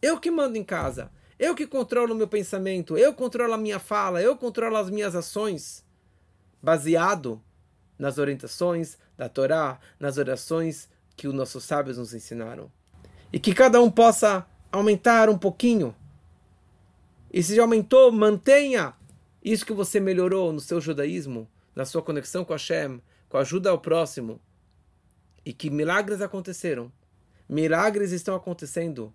Eu 0.00 0.20
que 0.20 0.30
mando 0.30 0.58
em 0.58 0.64
casa, 0.64 1.10
eu 1.38 1.54
que 1.54 1.66
controlo 1.66 2.12
o 2.12 2.16
meu 2.16 2.28
pensamento, 2.28 2.98
eu 2.98 3.14
controlo 3.14 3.54
a 3.54 3.58
minha 3.58 3.78
fala, 3.78 4.20
eu 4.20 4.36
controlo 4.36 4.76
as 4.76 4.90
minhas 4.90 5.14
ações, 5.14 5.84
baseado 6.62 7.42
nas 7.98 8.18
orientações 8.18 8.96
da 9.16 9.28
Torá, 9.28 9.78
nas 9.98 10.16
orações 10.18 10.88
que 11.16 11.28
os 11.28 11.34
nossos 11.34 11.64
sábios 11.64 11.98
nos 11.98 12.14
ensinaram. 12.14 12.70
E 13.32 13.38
que 13.38 13.54
cada 13.54 13.80
um 13.80 13.90
possa 13.90 14.46
aumentar 14.70 15.28
um 15.28 15.38
pouquinho. 15.38 15.94
E 17.32 17.42
se 17.42 17.54
já 17.56 17.62
aumentou, 17.62 18.12
mantenha 18.12 18.94
isso 19.42 19.66
que 19.66 19.72
você 19.72 19.98
melhorou 19.98 20.52
no 20.52 20.60
seu 20.60 20.80
judaísmo, 20.80 21.48
na 21.74 21.84
sua 21.84 22.02
conexão 22.02 22.44
com 22.44 22.52
Hashem, 22.52 23.00
com 23.28 23.36
a 23.36 23.40
ajuda 23.40 23.70
ao 23.70 23.78
próximo, 23.78 24.40
e 25.44 25.52
que 25.52 25.70
milagres 25.70 26.20
aconteceram. 26.20 26.92
Milagres 27.48 28.12
estão 28.12 28.34
acontecendo. 28.34 29.12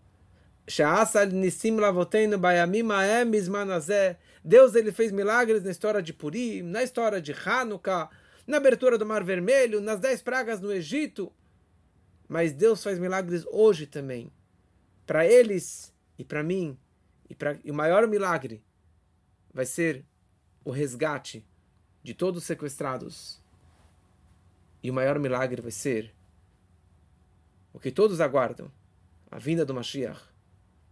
Deus 4.47 4.75
ele 4.75 4.93
fez 4.93 5.11
milagres 5.11 5.61
na 5.61 5.71
história 5.71 6.01
de 6.01 6.13
Purim, 6.13 6.61
na 6.61 6.81
história 6.81 7.21
de 7.21 7.33
Hanukkah, 7.33 8.09
na 8.47 8.55
abertura 8.55 8.97
do 8.97 9.05
Mar 9.05 9.21
Vermelho, 9.21 9.81
nas 9.81 9.99
dez 9.99 10.21
pragas 10.21 10.61
no 10.61 10.71
Egito. 10.71 11.33
Mas 12.29 12.53
Deus 12.53 12.81
faz 12.81 12.97
milagres 12.97 13.45
hoje 13.51 13.85
também. 13.85 14.31
Para 15.05 15.25
eles 15.25 15.93
e 16.17 16.23
para 16.23 16.43
mim. 16.43 16.79
E, 17.29 17.35
pra, 17.35 17.59
e 17.61 17.69
o 17.69 17.73
maior 17.73 18.07
milagre 18.07 18.63
vai 19.53 19.65
ser 19.65 20.05
o 20.63 20.71
resgate 20.71 21.45
de 22.01 22.13
todos 22.13 22.43
os 22.43 22.47
sequestrados. 22.47 23.43
E 24.81 24.89
o 24.89 24.93
maior 24.93 25.19
milagre 25.19 25.61
vai 25.61 25.71
ser 25.71 26.15
o 27.73 27.79
que 27.81 27.91
todos 27.91 28.21
aguardam, 28.21 28.71
a 29.29 29.39
vinda 29.39 29.65
do 29.65 29.73
Mashiach, 29.73 30.21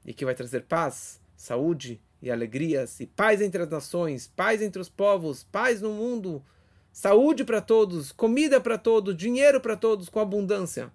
e 0.05 0.13
que 0.13 0.25
vai 0.25 0.35
trazer 0.35 0.65
paz, 0.65 1.21
saúde 1.37 2.01
e 2.25 2.31
alegrias, 2.31 2.99
e 2.99 3.05
paz 3.05 3.39
entre 3.39 3.61
as 3.61 3.69
nações, 3.69 4.27
paz 4.35 4.59
entre 4.59 4.81
os 4.81 4.89
povos, 4.89 5.43
paz 5.43 5.79
no 5.79 5.91
mundo, 5.91 6.43
saúde 6.91 7.45
para 7.45 7.61
todos, 7.61 8.11
comida 8.11 8.59
para 8.59 8.79
todos, 8.79 9.15
dinheiro 9.15 9.61
para 9.61 9.77
todos, 9.77 10.09
com 10.09 10.19
abundância. 10.19 10.91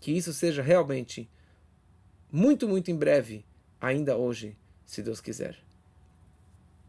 Que 0.00 0.10
isso 0.10 0.32
seja 0.32 0.62
realmente 0.62 1.28
muito, 2.32 2.66
muito 2.66 2.90
em 2.90 2.96
breve, 2.96 3.44
ainda 3.78 4.16
hoje, 4.16 4.56
se 4.86 5.02
Deus 5.02 5.20
quiser. 5.20 5.58